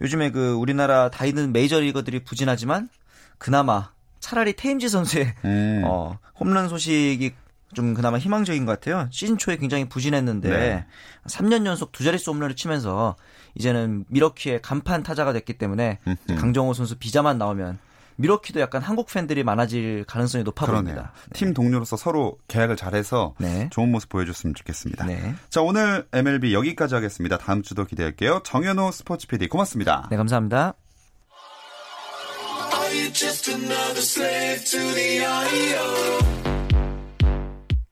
요즘에 0.00 0.30
그 0.30 0.52
우리나라 0.52 1.08
다 1.08 1.24
있는 1.24 1.52
메이저리거들이 1.52 2.24
부진하지만 2.24 2.90
그나마 3.38 3.93
차라리 4.24 4.54
테임즈 4.54 4.88
선수의 4.88 5.34
음. 5.44 5.82
어, 5.86 6.18
홈런 6.40 6.70
소식이 6.70 7.32
좀 7.74 7.92
그나마 7.92 8.18
희망적인 8.18 8.64
것 8.64 8.72
같아요. 8.72 9.06
시즌 9.10 9.36
초에 9.36 9.56
굉장히 9.56 9.86
부진했는데 9.86 10.48
네. 10.48 10.86
3년 11.26 11.66
연속 11.66 11.92
두 11.92 12.04
자릿수 12.04 12.30
홈런을 12.30 12.56
치면서 12.56 13.16
이제는 13.54 14.04
미러키의 14.08 14.62
간판 14.62 15.02
타자가 15.02 15.32
됐기 15.34 15.58
때문에 15.58 15.98
강정호 16.38 16.72
선수 16.72 16.96
비자만 16.96 17.36
나오면 17.36 17.78
미러키도 18.16 18.60
약간 18.60 18.80
한국 18.80 19.08
팬들이 19.12 19.42
많아질 19.42 20.04
가능성이 20.06 20.44
높아 20.44 20.66
그러네요. 20.66 20.94
보입니다. 20.94 21.12
네. 21.30 21.38
팀 21.38 21.52
동료로서 21.52 21.96
서로 21.96 22.38
계약을 22.48 22.76
잘해서 22.76 23.34
네. 23.38 23.68
좋은 23.72 23.90
모습 23.90 24.08
보여줬으면 24.08 24.54
좋겠습니다. 24.54 25.04
네. 25.04 25.34
자 25.50 25.60
오늘 25.60 26.06
MLB 26.12 26.54
여기까지 26.54 26.94
하겠습니다. 26.94 27.36
다음 27.36 27.62
주도 27.62 27.84
기대할게요. 27.84 28.40
정현호 28.44 28.92
스포츠 28.92 29.26
PD 29.26 29.48
고맙습니다. 29.48 30.06
네 30.10 30.16
감사합니다. 30.16 30.74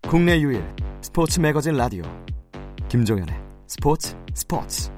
국내 0.08 0.38
유일 0.40 0.62
스포츠 1.00 1.40
매거진 1.40 1.76
라디오. 1.76 2.04
김종현의 2.88 3.34
스포츠 3.66 4.14
스포츠. 4.34 4.90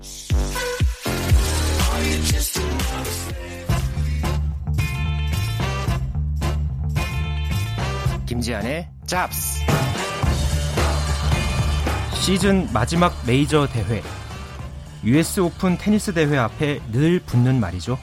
김지한의 8.27 8.89
잡스. 9.07 9.61
시즌 12.15 12.69
마지막 12.73 13.15
메이저 13.27 13.67
대회. 13.67 14.03
US 15.05 15.41
오픈 15.41 15.79
테니스 15.79 16.13
대회 16.13 16.37
앞에 16.37 16.81
늘 16.93 17.21
붙는 17.21 17.59
말이죠. 17.59 17.99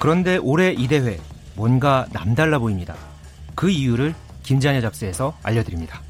그런데 0.00 0.38
올해 0.38 0.72
이 0.72 0.88
대회 0.88 1.20
뭔가 1.54 2.06
남달라 2.10 2.58
보입니다. 2.58 2.96
그 3.54 3.68
이유를 3.68 4.14
김지한의 4.42 4.80
잡스에서 4.80 5.36
알려드립니다. 5.42 6.00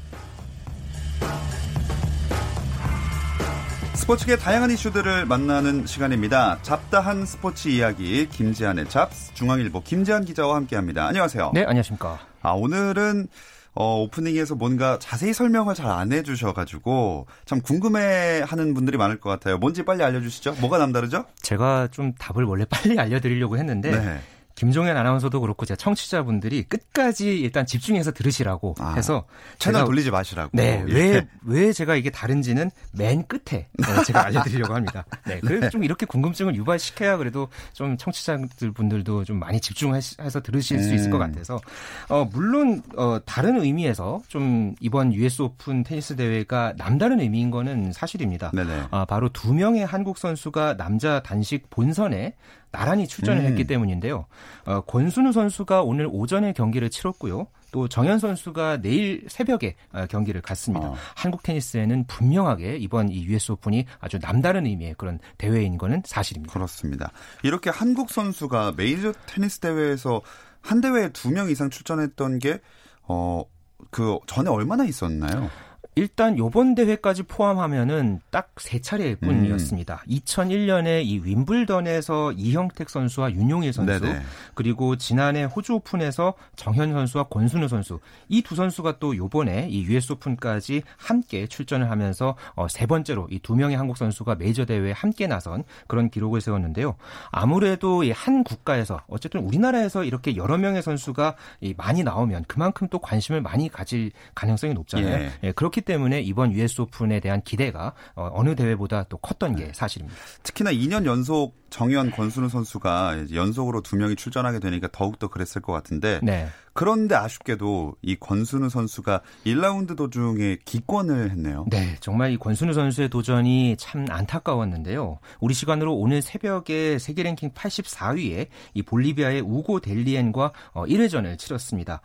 스포츠계 3.93 4.37
다양한 4.37 4.71
이슈들을 4.71 5.25
만나는 5.25 5.85
시간입니다. 5.85 6.59
잡다한 6.61 7.25
스포츠 7.25 7.67
이야기 7.67 8.29
김지한의 8.29 8.87
잡스 8.87 9.33
중앙일보 9.33 9.83
김지한 9.83 10.23
기자와 10.23 10.55
함께합니다. 10.55 11.07
안녕하세요. 11.07 11.51
네, 11.53 11.65
안녕하십니까. 11.65 12.17
아 12.41 12.51
오늘은 12.51 13.27
어, 13.73 14.01
오프닝에서 14.01 14.55
뭔가 14.55 14.99
자세히 14.99 15.33
설명을 15.33 15.75
잘 15.75 15.91
안 15.91 16.11
해주셔가지고 16.13 17.27
참 17.45 17.61
궁금해하는 17.61 18.73
분들이 18.73 18.97
많을 18.97 19.19
것 19.19 19.29
같아요. 19.29 19.57
뭔지 19.57 19.83
빨리 19.83 20.03
알려주시죠. 20.03 20.55
뭐가 20.61 20.77
남다르죠? 20.77 21.25
제가 21.41 21.89
좀 21.91 22.13
답을 22.13 22.45
원래 22.45 22.65
빨리 22.69 22.97
알려드리려고 22.99 23.57
했는데 23.57 23.91
네. 23.91 24.19
김종현 24.61 24.95
아나운서도 24.95 25.41
그렇고 25.41 25.65
제가 25.65 25.75
청취자분들이 25.75 26.61
끝까지 26.65 27.39
일단 27.39 27.65
집중해서 27.65 28.11
들으시라고 28.11 28.75
아, 28.77 28.93
해서 28.93 29.25
채널 29.57 29.85
돌리지 29.85 30.11
마시라고. 30.11 30.51
네, 30.53 30.83
왜왜 30.85 31.15
예. 31.15 31.27
왜 31.45 31.73
제가 31.73 31.95
이게 31.95 32.11
다른지는 32.11 32.69
맨 32.91 33.25
끝에 33.25 33.69
네, 33.73 34.03
제가 34.05 34.27
알려드리려고 34.27 34.75
합니다. 34.75 35.03
네, 35.25 35.39
그래서 35.39 35.61
네. 35.61 35.69
좀 35.71 35.83
이렇게 35.83 36.05
궁금증을 36.05 36.55
유발시켜야 36.55 37.17
그래도 37.17 37.47
좀 37.73 37.97
청취자들 37.97 38.71
분들도 38.73 39.23
좀 39.23 39.39
많이 39.39 39.59
집중해서 39.59 40.41
들으실 40.43 40.77
음. 40.77 40.83
수 40.83 40.93
있을 40.93 41.09
것 41.09 41.17
음. 41.17 41.31
같아서 41.31 41.59
어, 42.07 42.25
물론 42.31 42.83
어, 42.95 43.17
다른 43.25 43.59
의미에서 43.59 44.21
좀 44.27 44.75
이번 44.79 45.11
US 45.11 45.41
오픈 45.41 45.81
테니스 45.83 46.17
대회가 46.17 46.75
남다른 46.77 47.19
의미인 47.19 47.49
거는 47.49 47.93
사실입니다. 47.93 48.51
네네. 48.53 48.83
아, 48.91 49.05
바로 49.05 49.27
두 49.29 49.55
명의 49.55 49.83
한국 49.83 50.19
선수가 50.19 50.77
남자 50.77 51.23
단식 51.23 51.67
본선에 51.71 52.35
나란히 52.71 53.07
출전을 53.07 53.41
음. 53.43 53.47
했기 53.47 53.65
때문인데요. 53.65 54.25
어, 54.65 54.81
권순우 54.81 55.31
선수가 55.31 55.81
오늘 55.83 56.07
오전에 56.09 56.53
경기를 56.53 56.89
치렀고요. 56.89 57.47
또 57.71 57.87
정현 57.87 58.19
선수가 58.19 58.81
내일 58.81 59.25
새벽에 59.29 59.75
어, 59.93 60.05
경기를 60.07 60.41
갔습니다. 60.41 60.87
어. 60.89 60.95
한국 61.15 61.43
테니스에는 61.43 62.05
분명하게 62.07 62.77
이번 62.77 63.09
이 63.09 63.23
US 63.25 63.53
오픈이 63.53 63.85
아주 63.99 64.19
남다른 64.19 64.65
의미의 64.65 64.95
그런 64.97 65.19
대회인 65.37 65.77
거는 65.77 66.03
사실입니다. 66.05 66.53
그렇습니다. 66.53 67.11
이렇게 67.43 67.69
한국 67.69 68.09
선수가 68.11 68.73
메이저 68.77 69.13
테니스 69.25 69.59
대회에서 69.59 70.21
한 70.61 70.81
대회에 70.81 71.09
두 71.09 71.29
명 71.31 71.49
이상 71.49 71.69
출전했던 71.69 72.39
게 72.39 72.59
어, 73.03 73.43
그 73.89 74.17
전에 74.27 74.49
얼마나 74.49 74.83
있었나요? 74.85 75.49
일단 75.95 76.37
요번 76.37 76.73
대회까지 76.73 77.23
포함하면은 77.23 78.21
딱 78.29 78.49
세 78.61 78.79
차례 78.79 79.15
뿐이었습니다. 79.15 80.03
음. 80.07 80.13
2001년에 80.13 81.03
이 81.03 81.19
윈블던에서 81.23 82.33
이형택 82.33 82.89
선수와 82.89 83.31
윤용일 83.31 83.73
선수 83.73 83.99
네네. 83.99 84.21
그리고 84.53 84.95
지난해 84.97 85.43
호주 85.45 85.73
오픈에서 85.75 86.35
정현 86.55 86.93
선수와 86.93 87.23
권순우 87.23 87.67
선수 87.67 87.99
이 88.29 88.41
두 88.43 88.55
선수가 88.55 88.99
또 88.99 89.15
요번에 89.17 89.67
이 89.69 89.83
US 89.85 90.13
오픈까지 90.13 90.83
함께 90.97 91.47
출전을 91.47 91.89
하면서 91.89 92.35
어, 92.55 92.67
세 92.67 92.85
번째로 92.85 93.27
이 93.31 93.39
두 93.39 93.55
명의 93.55 93.75
한국 93.77 93.97
선수가 93.97 94.35
메이저 94.35 94.65
대회에 94.65 94.91
함께 94.91 95.25
나선 95.27 95.63
그런 95.87 96.09
기록을 96.11 96.39
세웠는데요. 96.41 96.95
아무래도 97.31 98.03
이 98.03 98.11
한 98.11 98.43
국가에서 98.43 99.01
어쨌든 99.07 99.41
우리나라에서 99.41 100.03
이렇게 100.03 100.35
여러 100.35 100.57
명의 100.57 100.83
선수가 100.83 101.35
이 101.61 101.73
많이 101.75 102.03
나오면 102.03 102.45
그만큼 102.47 102.87
또 102.89 102.99
관심을 102.99 103.41
많이 103.41 103.67
가질 103.69 104.11
가능성이 104.35 104.73
높잖아요. 104.75 105.23
예. 105.23 105.31
예, 105.43 105.51
그렇기 105.53 105.80
그렇기 105.81 105.83
때문에 105.83 106.21
이번 106.21 106.53
US 106.53 106.81
오픈에 106.81 107.19
대한 107.19 107.41
기대가 107.41 107.93
어, 108.15 108.29
어느 108.33 108.55
대회보다 108.55 109.03
또 109.09 109.17
컸던 109.17 109.55
게 109.55 109.71
사실입니다. 109.73 110.17
특히나 110.43 110.71
2년 110.71 111.05
연속 111.05 111.55
정현 111.69 112.11
권순우 112.11 112.49
선수가 112.49 113.27
연속으로 113.33 113.81
두 113.81 113.95
명이 113.95 114.15
출전하게 114.15 114.59
되니까 114.59 114.87
더욱더 114.91 115.27
그랬을 115.27 115.61
것 115.61 115.71
같은데 115.73 116.19
네. 116.21 116.47
그런데 116.73 117.15
아쉽게도 117.15 117.95
이 118.01 118.15
권순우 118.15 118.69
선수가 118.69 119.21
1라운드 119.45 119.95
도중에 119.95 120.57
기권을 120.63 121.31
했네요. 121.31 121.65
네, 121.69 121.95
정말 121.99 122.31
이 122.31 122.37
권순우 122.37 122.73
선수의 122.73 123.09
도전이 123.09 123.75
참 123.77 124.05
안타까웠는데요. 124.09 125.19
우리 125.39 125.53
시간으로 125.53 125.95
오늘 125.95 126.21
새벽에 126.21 126.97
세계 126.99 127.23
랭킹 127.23 127.51
84위에 127.51 128.47
이 128.73 128.83
볼리비아의 128.83 129.41
우고 129.41 129.79
델리엔과 129.79 130.51
1회전을 130.73 131.33
어, 131.33 131.37
치렀습니다. 131.37 132.01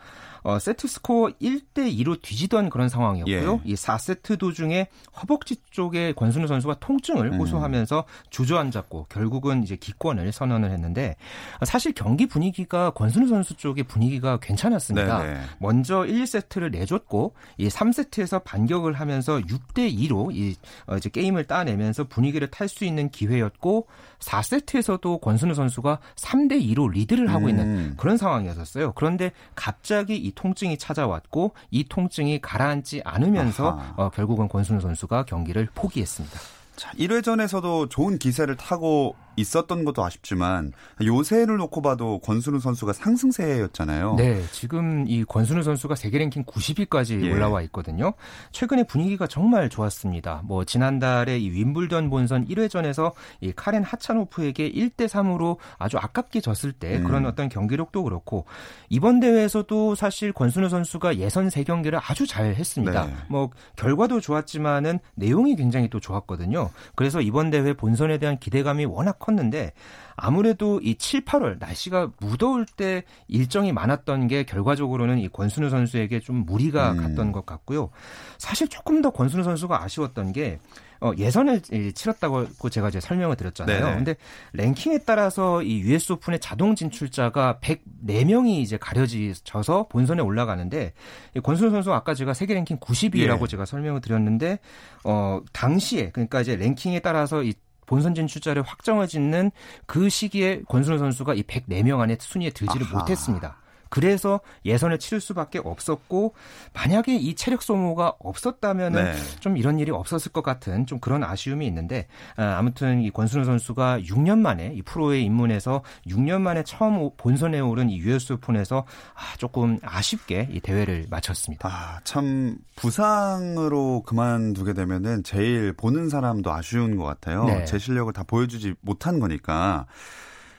어, 0.46 0.60
세트 0.60 0.86
스코어 0.86 1.30
1대 1.42 1.92
2로 1.98 2.22
뒤지던 2.22 2.70
그런 2.70 2.88
상황이었고요. 2.88 3.60
예. 3.66 3.68
이 3.68 3.74
4세트 3.74 4.38
도중에 4.38 4.86
허벅지 5.20 5.56
쪽에 5.70 6.12
권순우 6.12 6.46
선수가 6.46 6.76
통증을 6.78 7.32
음. 7.32 7.40
호소하면서 7.40 8.04
주저앉았고 8.30 9.06
결국은 9.08 9.64
이제 9.64 9.74
기권을 9.74 10.30
선언을 10.30 10.70
했는데 10.70 11.16
사실 11.64 11.92
경기 11.92 12.26
분위기가 12.26 12.90
권순우 12.90 13.26
선수 13.26 13.56
쪽의 13.56 13.84
분위기가 13.84 14.36
괜찮았습니다. 14.36 15.18
네네. 15.18 15.40
먼저 15.58 16.06
1, 16.06 16.22
2세트를 16.22 16.70
내줬고 16.70 17.34
이 17.58 17.66
3세트에서 17.66 18.44
반격을 18.44 18.92
하면서 18.92 19.40
6대 19.40 19.92
2로 19.92 20.32
이 20.32 20.54
어, 20.86 20.96
이제 20.96 21.08
게임을 21.10 21.46
따내면서 21.46 22.04
분위기를 22.04 22.48
탈 22.52 22.68
수 22.68 22.84
있는 22.84 23.08
기회였고 23.08 23.88
4세트에서도 24.20 25.20
권순우 25.20 25.54
선수가 25.54 25.98
3대 26.14 26.62
2로 26.72 26.92
리드를 26.92 27.32
하고 27.32 27.48
있는 27.48 27.64
음. 27.64 27.94
그런 27.96 28.16
상황이었어요. 28.16 28.92
그런데 28.92 29.32
갑자기 29.56 30.16
이 30.16 30.35
통증이 30.36 30.78
찾아왔고 30.78 31.54
이 31.72 31.84
통증이 31.88 32.40
가라앉지 32.40 33.02
않으면서 33.04 33.80
어, 33.96 34.10
결국은 34.10 34.46
권순우 34.48 34.80
선수가 34.80 35.24
경기를 35.24 35.68
포기했습니다. 35.74 36.38
자, 36.76 36.92
1회전에서도 36.92 37.90
좋은 37.90 38.18
기세를 38.18 38.56
타고 38.56 39.16
있었던 39.36 39.84
것도 39.84 40.04
아쉽지만 40.04 40.72
요새를 41.02 41.56
놓고 41.56 41.82
봐도 41.82 42.18
권순우 42.20 42.60
선수가 42.60 42.92
상승세였잖아요. 42.92 44.14
네, 44.16 44.42
지금 44.52 45.04
이 45.06 45.24
권순우 45.24 45.62
선수가 45.62 45.94
세계 45.94 46.18
랭킹 46.18 46.44
90위까지 46.44 47.22
예. 47.22 47.32
올라와 47.32 47.62
있거든요. 47.62 48.14
최근에 48.52 48.84
분위기가 48.84 49.26
정말 49.26 49.68
좋았습니다. 49.68 50.42
뭐 50.44 50.64
지난달에 50.64 51.38
이 51.38 51.50
윈블던 51.50 52.10
본선 52.10 52.46
1회전에서 52.46 53.12
이 53.40 53.52
카렌 53.54 53.82
하차노프에게 53.82 54.72
1대 54.72 55.06
3으로 55.06 55.58
아주 55.78 55.98
아깝게 55.98 56.40
졌을 56.40 56.72
때 56.72 56.96
음. 56.98 57.04
그런 57.04 57.26
어떤 57.26 57.48
경기력도 57.48 58.02
그렇고 58.02 58.46
이번 58.88 59.20
대회에서도 59.20 59.94
사실 59.94 60.32
권순우 60.32 60.68
선수가 60.68 61.18
예선 61.18 61.48
3경기를 61.48 62.00
아주 62.02 62.26
잘 62.26 62.54
했습니다. 62.54 63.06
네. 63.06 63.14
뭐 63.28 63.50
결과도 63.76 64.20
좋았지만은 64.20 64.98
내용이 65.14 65.56
굉장히 65.56 65.88
또 65.88 66.00
좋았거든요. 66.00 66.70
그래서 66.94 67.20
이번 67.20 67.50
대회 67.50 67.72
본선에 67.72 68.18
대한 68.18 68.38
기대감이 68.38 68.84
워낙 68.84 69.18
컸는데 69.26 69.72
아무래도 70.14 70.80
이 70.80 70.94
7, 70.94 71.24
8월 71.24 71.58
날씨가 71.58 72.12
무더울 72.20 72.64
때 72.64 73.02
일정이 73.28 73.72
많았던 73.72 74.28
게 74.28 74.44
결과적으로는 74.44 75.18
이 75.18 75.28
권순우 75.28 75.68
선수에게 75.68 76.20
좀 76.20 76.46
무리가 76.46 76.92
음. 76.92 76.96
갔던 76.98 77.32
것 77.32 77.44
같고요. 77.44 77.90
사실 78.38 78.68
조금 78.68 79.02
더 79.02 79.10
권순우 79.10 79.42
선수가 79.42 79.82
아쉬웠던 79.82 80.32
게 80.32 80.58
어, 81.00 81.12
예선을 81.16 81.60
치렀다고 81.94 82.46
제가 82.70 82.88
이제 82.88 83.00
설명을 83.00 83.36
드렸잖아요. 83.36 83.84
네네. 83.84 83.96
근데 83.96 84.16
랭킹에 84.54 85.00
따라서 85.04 85.62
이 85.62 85.80
US 85.80 86.12
오픈의 86.14 86.40
자동 86.40 86.74
진출자가 86.74 87.58
104명이 87.60 88.60
이제 88.60 88.78
가려져서 88.78 89.88
본선에 89.88 90.22
올라가는데 90.22 90.94
권순우 91.42 91.70
선수 91.70 91.92
아까 91.92 92.14
제가 92.14 92.32
세계 92.32 92.54
랭킹 92.54 92.78
90위라고 92.78 93.42
예. 93.42 93.46
제가 93.46 93.66
설명을 93.66 94.00
드렸는데 94.00 94.58
어 95.04 95.40
당시에 95.52 96.10
그러니까 96.10 96.40
이제 96.40 96.56
랭킹에 96.56 97.00
따라서 97.00 97.42
이 97.42 97.52
본선 97.86 98.14
진출자를 98.14 98.62
확정을 98.62 99.08
짓는 99.08 99.50
그 99.86 100.08
시기에 100.08 100.62
권순우 100.68 100.98
선수가 100.98 101.34
이 101.34 101.42
104명 101.44 102.00
안에 102.00 102.16
순위에 102.20 102.50
들지를 102.50 102.86
아하. 102.86 102.98
못했습니다. 102.98 103.56
그래서 103.88 104.40
예선을 104.64 104.98
치를 104.98 105.20
수밖에 105.20 105.60
없었고 105.62 106.34
만약에 106.74 107.16
이 107.16 107.34
체력 107.34 107.62
소모가 107.62 108.14
없었다면은 108.18 109.04
네. 109.04 109.14
좀 109.40 109.56
이런 109.56 109.78
일이 109.78 109.90
없었을 109.90 110.32
것 110.32 110.42
같은 110.42 110.86
좀 110.86 110.98
그런 111.00 111.24
아쉬움이 111.24 111.66
있는데 111.66 112.06
아, 112.36 112.56
아무튼 112.58 113.00
이 113.02 113.10
권순우 113.10 113.44
선수가 113.44 114.00
6년 114.00 114.38
만에 114.38 114.72
이 114.74 114.82
프로에 114.82 115.20
입문해서 115.20 115.82
6년 116.08 116.40
만에 116.40 116.62
처음 116.64 117.10
본선에 117.16 117.60
오른 117.60 117.90
이 117.90 117.98
US 117.98 118.34
오픈에서 118.34 118.84
아, 119.14 119.36
조금 119.38 119.78
아쉽게 119.82 120.48
이 120.50 120.60
대회를 120.60 121.06
마쳤습니다. 121.10 121.68
아, 121.68 122.00
참 122.04 122.56
부상으로 122.76 124.02
그만두게 124.02 124.72
되면은 124.72 125.22
제일 125.24 125.72
보는 125.72 126.08
사람도 126.08 126.52
아쉬운 126.52 126.96
것 126.96 127.04
같아요. 127.04 127.44
네. 127.44 127.64
제 127.64 127.78
실력을 127.78 128.12
다 128.12 128.22
보여주지 128.22 128.74
못한 128.80 129.20
거니까. 129.20 129.86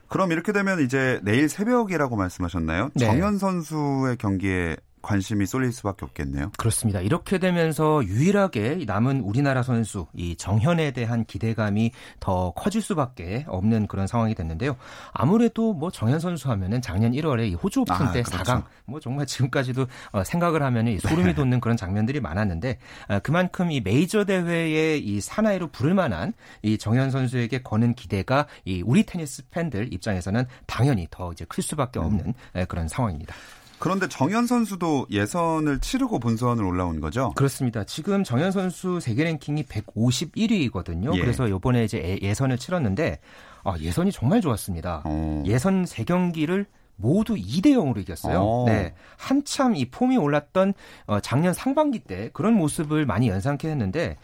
그럼 0.08 0.32
이렇게 0.32 0.52
되면 0.52 0.80
이제 0.80 1.20
내일 1.24 1.50
새벽이라고 1.50 2.15
말씀하셨나요? 2.15 2.89
네. 2.96 3.06
정현 3.06 3.38
선수의 3.38 4.17
경기에 4.17 4.78
관심이 5.02 5.46
쏠릴 5.46 5.72
수밖에 5.72 6.06
없겠네요. 6.06 6.52
그렇습니다. 6.58 7.00
이렇게 7.02 7.38
되면서 7.38 8.04
유일하게 8.04 8.84
남은 8.86 9.22
우리나라 9.22 9.64
선수 9.64 10.08
이 10.14 10.36
정현에 10.36 10.92
대한 10.92 11.26
기대감이 11.26 11.92
더 12.20 12.52
커질 12.52 12.82
수밖에 12.82 13.46
없는 13.48 13.88
그런 13.88 14.08
상황이 14.08 14.36
됐는데요. 14.36 14.76
아무래도 15.12 15.74
뭐 15.74 15.92
정현 15.92 16.20
선수 16.20 16.50
하면은 16.50 16.82
작년 16.82 17.12
1월에 17.12 17.52
이 17.52 17.54
호주 17.54 17.82
오픈 17.82 17.96
아, 17.96 18.12
때 18.12 18.24
그렇죠. 18.24 18.44
4강 18.44 18.64
뭐 18.86 19.00
정말 19.00 19.26
지금까지도 19.26 19.88
어, 20.12 20.24
생각을 20.24 20.62
하면은 20.64 20.98
소름이 21.00 21.28
네. 21.28 21.34
돋는 21.36 21.60
그런 21.60 21.78
장면들이 21.78 22.20
많았는데 22.20 22.78
아, 23.08 23.20
그만큼 23.20 23.72
이 23.72 23.82
메이저 23.82 24.26
대회에 24.26 24.98
이 24.98 25.22
사나이로 25.22 25.68
부를 25.70 25.94
만한 25.94 26.34
이 26.62 26.78
정현 26.78 27.12
선수에게 27.12 27.62
거는 27.62 27.94
기대가 27.94 28.48
이 28.66 28.82
우리 28.86 29.04
테니스 29.04 29.50
팬들 29.50 29.94
입장에서는 29.94 30.46
당연히 30.66 31.08
더 31.10 31.32
이제 31.32 31.46
클 31.46 31.64
수밖에 31.64 32.00
없는 32.00 32.34
음. 32.56 32.66
그런 32.68 32.88
상황입니다. 32.88 33.36
그런데 33.80 34.08
정현 34.08 34.48
선수도 34.48 35.06
예선을 35.12 35.80
치르고 35.80 36.20
본선을 36.20 36.63
올라온 36.63 37.00
거죠? 37.00 37.32
그렇습니다. 37.36 37.84
지금 37.84 38.24
정현 38.24 38.52
선수 38.52 39.00
세계 39.00 39.24
랭킹이 39.24 39.63
151위거든요. 39.63 41.16
예. 41.16 41.20
그래서 41.20 41.48
이번에 41.48 41.84
이제 41.84 42.20
예선을 42.22 42.58
치렀는데 42.58 43.20
아, 43.63 43.76
예선이 43.80 44.12
정말 44.12 44.42
좋았습니다. 44.42 45.04
어. 45.06 45.44
예선 45.46 45.84
3경기를 45.86 46.66
모두 46.96 47.36
2대 47.36 47.68
0으로 47.68 48.00
이겼어요. 48.00 48.40
오. 48.40 48.63
어. 48.63 48.66
네. 48.66 48.94
한참 49.18 49.76
이 49.76 49.90
폼이 49.90 50.18
올랐던 50.18 50.74
어, 51.06 51.20
작년 51.20 51.54
상반기 51.54 52.00
때 52.00 52.30
그런 52.34 52.54
모습을 52.54 53.06
많이 53.06 53.30
연상케 53.30 53.70
했는데 53.70 54.18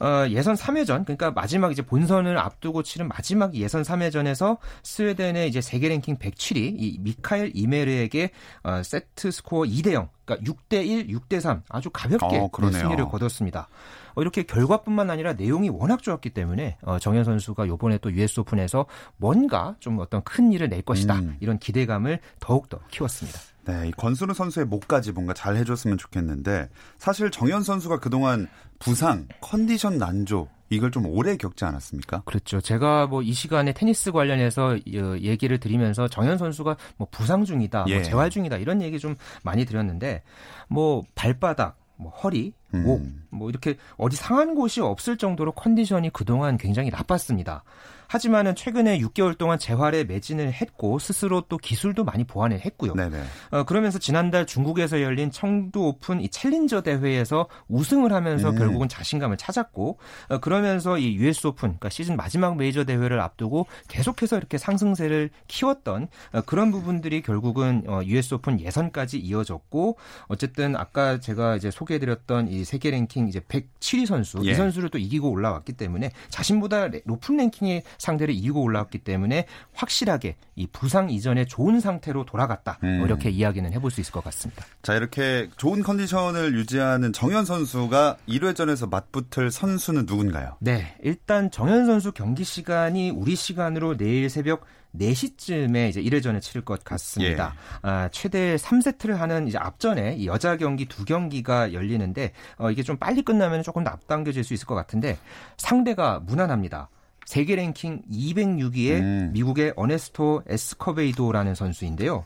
어, 0.00 0.26
예선 0.30 0.54
3회전 0.54 1.04
그러니까 1.04 1.30
마지막 1.30 1.70
이제 1.70 1.82
본선을 1.82 2.38
앞두고 2.38 2.82
치른 2.82 3.08
마지막 3.08 3.54
예선 3.54 3.82
3회전에서 3.82 4.58
스웨덴의 4.82 5.48
이제 5.48 5.60
세계 5.60 5.88
랭킹 5.88 6.16
107위 6.16 6.56
이 6.56 6.98
미카엘 7.00 7.52
이메르에게 7.54 8.30
어, 8.62 8.82
세트 8.82 9.30
스코어 9.30 9.64
2대 9.64 9.92
0 9.92 10.08
그러니까 10.24 10.52
6대 10.52 10.86
1, 10.86 11.08
6대 11.08 11.40
3 11.40 11.62
아주 11.68 11.90
가볍게 11.90 12.38
어, 12.38 12.48
승리를 12.72 13.04
거뒀습니다. 13.08 13.68
어, 14.14 14.22
이렇게 14.22 14.42
결과뿐만 14.42 15.10
아니라 15.10 15.34
내용이 15.34 15.68
워낙 15.68 16.02
좋았기 16.02 16.30
때문에 16.30 16.78
어, 16.82 16.98
정현 16.98 17.24
선수가 17.24 17.66
요번에 17.68 17.98
또 17.98 18.12
US 18.12 18.40
오픈에서 18.40 18.86
뭔가 19.16 19.76
좀 19.80 19.98
어떤 19.98 20.22
큰 20.22 20.52
일을 20.52 20.68
낼 20.68 20.82
것이다 20.82 21.16
음. 21.16 21.36
이런 21.40 21.58
기대감을 21.58 22.20
더욱더 22.38 22.80
키웠습니다. 22.90 23.38
네, 23.70 23.88
이 23.88 23.92
권순우 23.92 24.34
선수의 24.34 24.66
목까지 24.66 25.12
뭔가 25.12 25.32
잘 25.32 25.56
해줬으면 25.56 25.96
좋겠는데 25.96 26.68
사실 26.98 27.30
정현 27.30 27.62
선수가 27.62 28.00
그동안 28.00 28.48
부상, 28.78 29.28
컨디션 29.40 29.96
난조 29.98 30.48
이걸 30.70 30.90
좀 30.90 31.06
오래 31.06 31.36
겪지 31.36 31.64
않았습니까? 31.64 32.22
그렇죠. 32.26 32.60
제가 32.60 33.06
뭐 33.06 33.22
이 33.22 33.32
시간에 33.32 33.72
테니스 33.72 34.12
관련해서 34.12 34.74
어, 34.74 35.18
얘기를 35.18 35.58
드리면서 35.58 36.08
정현 36.08 36.38
선수가 36.38 36.76
뭐 36.96 37.06
부상 37.10 37.44
중이다, 37.44 37.80
뭐 37.82 37.90
예. 37.90 37.96
뭐 37.96 38.02
재활 38.02 38.30
중이다 38.30 38.56
이런 38.56 38.82
얘기 38.82 38.98
좀 38.98 39.14
많이 39.44 39.64
드렸는데 39.64 40.22
뭐 40.68 41.02
발바닥, 41.14 41.76
뭐 41.96 42.10
허리, 42.10 42.54
목, 42.72 43.00
음. 43.00 43.24
뭐 43.30 43.48
이렇게 43.50 43.76
어디 43.96 44.16
상한 44.16 44.54
곳이 44.54 44.80
없을 44.80 45.16
정도로 45.16 45.52
컨디션이 45.52 46.10
그동안 46.10 46.56
굉장히 46.56 46.90
나빴습니다. 46.90 47.64
하지만은 48.10 48.56
최근에 48.56 48.98
6개월 48.98 49.38
동안 49.38 49.56
재활에 49.56 50.02
매진을 50.02 50.52
했고 50.52 50.98
스스로 50.98 51.42
또 51.42 51.56
기술도 51.56 52.02
많이 52.02 52.24
보완을 52.24 52.58
했고요. 52.58 52.94
네네. 52.94 53.22
어, 53.52 53.62
그러면서 53.62 54.00
지난달 54.00 54.46
중국에서 54.46 55.00
열린 55.00 55.30
청도 55.30 55.86
오픈 55.86 56.20
이 56.20 56.28
챌린저 56.28 56.82
대회에서 56.82 57.46
우승을 57.68 58.12
하면서 58.12 58.50
음. 58.50 58.58
결국은 58.58 58.88
자신감을 58.88 59.36
찾았고 59.36 59.98
어, 60.28 60.38
그러면서 60.38 60.98
이 60.98 61.14
US 61.14 61.46
오픈 61.46 61.68
그러니까 61.68 61.88
시즌 61.88 62.16
마지막 62.16 62.56
메이저 62.56 62.82
대회를 62.82 63.20
앞두고 63.20 63.68
계속해서 63.86 64.38
이렇게 64.38 64.58
상승세를 64.58 65.30
키웠던 65.46 66.08
어, 66.32 66.40
그런 66.40 66.72
부분들이 66.72 67.22
결국은 67.22 67.84
어, 67.86 68.00
US 68.04 68.34
오픈 68.34 68.58
예선까지 68.58 69.20
이어졌고 69.20 69.98
어쨌든 70.26 70.74
아까 70.74 71.20
제가 71.20 71.54
이제 71.54 71.70
소개해드렸던 71.70 72.48
이 72.48 72.59
세계 72.64 72.90
랭킹 72.90 73.28
이제 73.28 73.40
107위 73.40 74.06
선수 74.06 74.40
예. 74.44 74.50
이 74.50 74.54
선수를 74.54 74.88
또 74.90 74.98
이기고 74.98 75.30
올라왔기 75.30 75.72
때문에 75.74 76.10
자신보다 76.28 76.88
높은 77.04 77.36
랭킹의 77.36 77.82
상대를 77.98 78.34
이기고 78.34 78.62
올라왔기 78.62 78.98
때문에 78.98 79.46
확실하게 79.72 80.36
이 80.56 80.66
부상 80.66 81.10
이전에 81.10 81.46
좋은 81.46 81.80
상태로 81.80 82.26
돌아갔다. 82.26 82.78
뭐 82.82 82.90
음. 82.90 83.04
이렇게 83.04 83.30
이야기는 83.30 83.72
해볼 83.72 83.90
수 83.90 84.00
있을 84.00 84.12
것 84.12 84.22
같습니다. 84.24 84.64
자 84.82 84.94
이렇게 84.94 85.48
좋은 85.56 85.82
컨디션을 85.82 86.54
유지하는 86.54 87.12
정현 87.12 87.44
선수가 87.44 88.18
1회전에서 88.28 88.90
맞붙을 88.90 89.50
선수는 89.50 90.06
누군가요? 90.06 90.56
네, 90.60 90.96
일단 91.02 91.50
정현 91.50 91.86
선수 91.86 92.12
경기 92.12 92.44
시간이 92.44 93.10
우리 93.10 93.36
시간으로 93.36 93.96
내일 93.96 94.28
새벽 94.28 94.64
4시쯤에 94.98 95.88
이제 95.88 96.02
1회전을 96.02 96.40
치를 96.40 96.64
것 96.64 96.82
같습니다. 96.84 97.54
예. 97.54 97.78
아, 97.82 98.08
최대 98.10 98.56
3세트를 98.56 99.14
하는 99.16 99.46
이제 99.46 99.58
앞전에 99.58 100.16
이 100.16 100.26
여자 100.26 100.56
경기 100.56 100.86
두 100.86 101.04
경기가 101.04 101.72
열리는데 101.72 102.32
어, 102.58 102.70
이게 102.70 102.82
좀 102.82 102.96
빨리 102.96 103.22
끝나면 103.22 103.62
조금 103.62 103.84
더 103.84 103.90
앞당겨질 103.90 104.44
수 104.44 104.54
있을 104.54 104.66
것 104.66 104.74
같은데 104.74 105.18
상대가 105.56 106.20
무난합니다. 106.20 106.88
세계 107.24 107.54
랭킹 107.54 108.02
206위의 108.10 109.00
음. 109.00 109.30
미국의 109.32 109.74
어네스토 109.76 110.42
에스커베이도라는 110.48 111.54
선수인데요. 111.54 112.24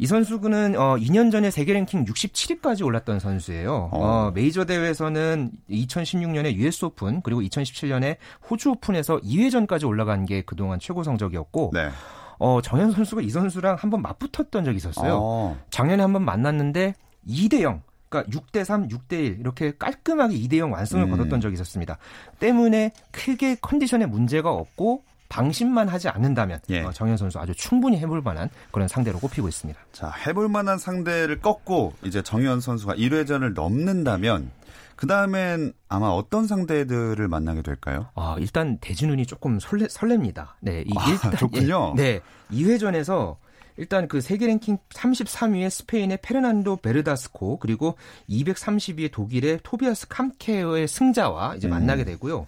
이 0.00 0.06
선수는 0.06 0.78
어 0.78 0.96
2년 0.96 1.30
전에 1.30 1.50
세계 1.50 1.74
랭킹 1.74 2.06
67위까지 2.06 2.82
올랐던 2.82 3.20
선수예요. 3.20 3.90
어. 3.92 3.98
어, 3.98 4.30
메이저 4.30 4.64
대회에서는 4.64 5.50
2016년에 5.68 6.54
US 6.54 6.86
오픈 6.86 7.20
그리고 7.20 7.42
2017년에 7.42 8.16
호주 8.48 8.70
오픈에서 8.70 9.18
2회전까지 9.18 9.86
올라간 9.86 10.24
게 10.24 10.40
그동안 10.40 10.78
최고 10.80 11.02
성적이었고 11.02 11.72
네. 11.74 11.90
어, 12.38 12.62
정현 12.62 12.92
선수가 12.92 13.20
이 13.20 13.28
선수랑 13.28 13.76
한번 13.78 14.00
맞붙었던 14.00 14.64
적이 14.64 14.78
있었어요. 14.78 15.18
어. 15.20 15.58
작년에 15.68 16.02
한번 16.02 16.24
만났는데 16.24 16.94
2대 17.28 17.60
0 17.60 17.82
그러니까 18.08 18.40
6대 18.40 18.64
3, 18.64 18.88
6대 18.88 19.12
1 19.12 19.40
이렇게 19.40 19.74
깔끔하게 19.78 20.34
2대 20.34 20.56
0 20.56 20.72
완승을 20.72 21.04
음. 21.04 21.10
거뒀던 21.10 21.42
적이 21.42 21.52
있었습니다. 21.52 21.98
때문에 22.38 22.92
크게 23.10 23.58
컨디션에 23.60 24.06
문제가 24.06 24.50
없고 24.50 25.04
방심만 25.30 25.88
하지 25.88 26.08
않는다면 26.10 26.60
예. 26.68 26.82
어, 26.82 26.92
정현 26.92 27.16
선수 27.16 27.38
아주 27.38 27.54
충분히 27.54 27.98
해볼 27.98 28.20
만한 28.20 28.50
그런 28.72 28.88
상대로 28.88 29.18
꼽히고 29.18 29.48
있습니다. 29.48 29.80
자, 29.92 30.10
해볼 30.26 30.48
만한 30.48 30.76
상대를 30.76 31.40
꺾고 31.40 31.94
이제 32.04 32.20
정현 32.20 32.60
선수가 32.60 32.96
1회전을 32.96 33.54
넘는다면 33.54 34.50
그 34.96 35.06
다음엔 35.06 35.72
아마 35.88 36.08
어떤 36.08 36.46
상대들을 36.46 37.26
만나게 37.28 37.62
될까요? 37.62 38.08
아, 38.14 38.36
일단 38.38 38.76
대진운이 38.80 39.24
조금 39.24 39.58
설레, 39.58 39.86
설렙니다. 39.86 40.48
네, 40.60 40.82
이 40.86 40.92
아, 40.94 41.10
일단 41.10 41.34
좋군요. 41.38 41.94
예, 41.96 42.02
네, 42.02 42.20
2회전에서 42.50 43.36
일단 43.76 44.08
그 44.08 44.20
세계 44.20 44.46
랭킹 44.46 44.78
33위의 44.90 45.70
스페인의 45.70 46.18
페르난도 46.20 46.76
베르다스코 46.78 47.60
그리고 47.60 47.94
230위의 48.28 49.10
독일의 49.10 49.60
토비아스 49.62 50.08
캄케어의 50.08 50.86
승자와 50.86 51.54
이제 51.54 51.68
음. 51.68 51.70
만나게 51.70 52.04
되고요. 52.04 52.46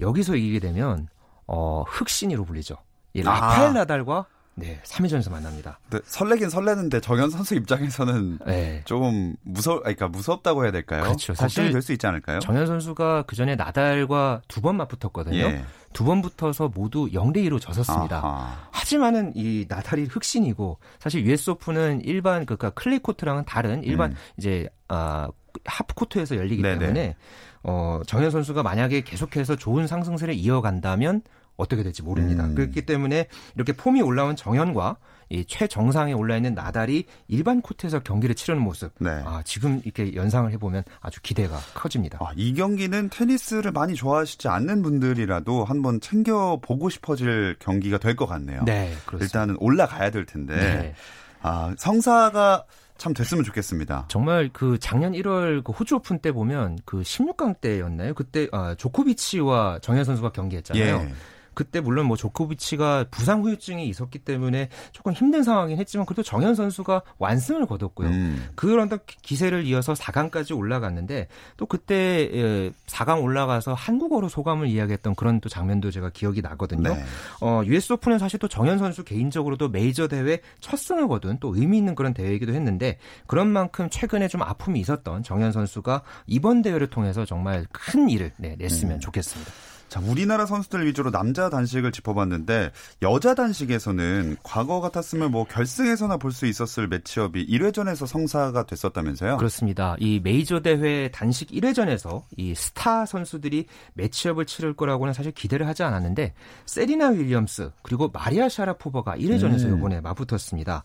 여기서 0.00 0.36
이기게 0.36 0.58
되면 0.58 1.08
어 1.52 1.82
흑신이로 1.88 2.44
불리죠. 2.44 2.76
이 3.12 3.22
라파엘 3.22 3.70
아. 3.70 3.72
나달과 3.72 4.26
네, 4.56 4.80
3위전에서 4.84 5.30
만납니다. 5.30 5.78
네, 5.90 5.98
설레긴 6.04 6.50
설레는데 6.50 7.00
정현 7.00 7.30
선수 7.30 7.54
입장에서는 7.54 8.38
네. 8.46 8.82
좀 8.84 9.34
무서, 9.42 9.78
그러니까 9.78 10.06
무섭다고 10.08 10.64
해야 10.64 10.70
될까요? 10.72 11.02
그렇죠. 11.02 11.32
사실 11.34 11.72
될 11.72 11.80
수 11.80 11.92
있지 11.92 12.06
않을까요? 12.06 12.40
정현 12.40 12.66
선수가 12.66 13.24
그 13.26 13.36
전에 13.36 13.56
나달과 13.56 14.42
두 14.48 14.60
번 14.60 14.76
맞붙었거든요. 14.76 15.38
예. 15.38 15.64
두번 15.94 16.20
붙어서 16.20 16.68
모두 16.74 17.08
0대 17.08 17.36
2로 17.48 17.58
졌었습니다. 17.60 18.18
아하. 18.18 18.68
하지만은 18.70 19.32
이 19.34 19.64
나달이 19.68 20.04
흙신이고 20.04 20.78
사실 20.98 21.24
US 21.24 21.50
오픈은 21.50 22.02
일반 22.02 22.44
그니까 22.44 22.70
클레이 22.70 22.98
코트랑은 22.98 23.44
다른 23.46 23.82
일반 23.82 24.10
음. 24.12 24.16
이제 24.36 24.68
아 24.88 25.28
하드 25.64 25.94
코트에서 25.94 26.36
열리기 26.36 26.60
네네. 26.62 26.78
때문에 26.78 27.16
어 27.62 28.00
정현 28.06 28.30
선수가 28.30 28.62
만약에 28.62 29.00
계속해서 29.02 29.56
좋은 29.56 29.86
상승세를 29.86 30.34
이어간다면 30.34 31.22
어떻게 31.60 31.82
될지 31.82 32.02
모릅니다. 32.02 32.44
음. 32.44 32.54
그렇기 32.54 32.86
때문에 32.86 33.26
이렇게 33.54 33.72
폼이 33.72 34.02
올라온 34.02 34.36
정현과 34.36 34.96
이 35.32 35.44
최정상에 35.44 36.12
올라 36.12 36.36
있는 36.36 36.54
나달이 36.54 37.04
일반 37.28 37.62
코트에서 37.62 38.00
경기를 38.00 38.34
치르는 38.34 38.60
모습. 38.60 38.92
네. 38.98 39.10
아, 39.24 39.42
지금 39.44 39.80
이렇게 39.84 40.14
연상을 40.16 40.50
해보면 40.52 40.82
아주 41.00 41.20
기대가 41.22 41.56
커집니다. 41.74 42.18
아, 42.20 42.32
이 42.34 42.52
경기는 42.52 43.08
테니스를 43.10 43.70
많이 43.70 43.94
좋아하시지 43.94 44.48
않는 44.48 44.82
분들이라도 44.82 45.64
한번 45.64 46.00
챙겨 46.00 46.58
보고 46.60 46.90
싶어질 46.90 47.54
경기가 47.60 47.98
될 47.98 48.16
것 48.16 48.26
같네요. 48.26 48.64
네, 48.64 48.92
그렇습니다. 49.06 49.24
일단은 49.24 49.56
올라가야 49.60 50.10
될 50.10 50.26
텐데. 50.26 50.56
네. 50.56 50.94
아, 51.42 51.72
성사가 51.78 52.64
참 52.98 53.14
됐으면 53.14 53.44
좋겠습니다. 53.44 54.06
정말 54.08 54.50
그 54.52 54.78
작년 54.80 55.12
1월 55.12 55.62
그 55.64 55.72
호주 55.72 55.94
오픈 55.94 56.18
때 56.18 56.32
보면 56.32 56.78
그 56.84 57.00
16강 57.02 57.60
때였나요? 57.60 58.12
그때 58.14 58.48
아, 58.52 58.74
조코비치와 58.76 59.78
정현 59.80 60.04
선수가 60.04 60.32
경기했잖아요. 60.32 60.84
예. 61.08 61.12
그때 61.60 61.78
물론 61.80 62.06
뭐 62.06 62.16
조코비치가 62.16 63.04
부상 63.10 63.42
후유증이 63.42 63.86
있었기 63.86 64.20
때문에 64.20 64.70
조금 64.92 65.12
힘든 65.12 65.42
상황이긴 65.42 65.78
했지만 65.78 66.06
그래도 66.06 66.22
정현 66.22 66.54
선수가 66.54 67.02
완승을 67.18 67.66
거뒀고요. 67.66 68.08
음. 68.08 68.48
그런 68.54 68.88
기세를 69.20 69.66
이어서 69.66 69.92
4강까지 69.92 70.56
올라갔는데 70.56 71.28
또 71.58 71.66
그때 71.66 72.72
4강 72.86 73.18
예, 73.18 73.20
올라가서 73.20 73.74
한국어로 73.74 74.30
소감을 74.30 74.68
이야기했던 74.68 75.14
그런 75.16 75.38
또 75.42 75.50
장면도 75.50 75.90
제가 75.90 76.08
기억이 76.08 76.40
나거든요. 76.40 76.94
네. 76.94 77.04
어, 77.42 77.60
US 77.66 77.92
오픈은 77.92 78.18
사실 78.18 78.38
또 78.38 78.48
정현 78.48 78.78
선수 78.78 79.04
개인적으로도 79.04 79.68
메이저 79.68 80.08
대회 80.08 80.40
첫 80.60 80.78
승을 80.78 81.08
거둔 81.08 81.36
또 81.40 81.54
의미 81.54 81.76
있는 81.76 81.94
그런 81.94 82.14
대회이기도 82.14 82.54
했는데 82.54 82.96
그런 83.26 83.48
만큼 83.48 83.90
최근에 83.90 84.28
좀 84.28 84.40
아픔이 84.40 84.80
있었던 84.80 85.22
정현 85.24 85.52
선수가 85.52 86.04
이번 86.26 86.62
대회를 86.62 86.86
통해서 86.86 87.26
정말 87.26 87.66
큰 87.70 88.08
일을 88.08 88.32
네, 88.38 88.56
냈으면 88.58 88.94
음. 88.94 89.00
좋겠습니다. 89.00 89.52
자, 89.90 90.00
우리나라 90.06 90.46
선수들 90.46 90.86
위주로 90.86 91.10
남자 91.10 91.50
단식을 91.50 91.90
짚어봤는데 91.90 92.70
여자 93.02 93.34
단식에서는 93.34 94.36
과거 94.44 94.80
같았으면 94.80 95.32
뭐 95.32 95.44
결승에서나 95.44 96.16
볼 96.16 96.30
수 96.30 96.46
있었을 96.46 96.86
매치업이 96.86 97.44
1회전에서 97.48 98.06
성사가 98.06 98.64
됐었다면서요? 98.66 99.36
그렇습니다. 99.38 99.96
이 99.98 100.20
메이저 100.22 100.60
대회 100.60 101.10
단식 101.10 101.48
1회전에서 101.50 102.22
이 102.36 102.54
스타 102.54 103.04
선수들이 103.04 103.66
매치업을 103.94 104.46
치를 104.46 104.74
거라고는 104.74 105.12
사실 105.12 105.32
기대를 105.32 105.66
하지 105.66 105.82
않았는데 105.82 106.34
세리나 106.66 107.08
윌리엄스 107.08 107.72
그리고 107.82 108.08
마리아 108.12 108.48
샤라포버가 108.48 109.16
1회전에서 109.16 109.64
음. 109.64 109.78
이번에 109.78 110.00
맞붙었습니다. 110.00 110.84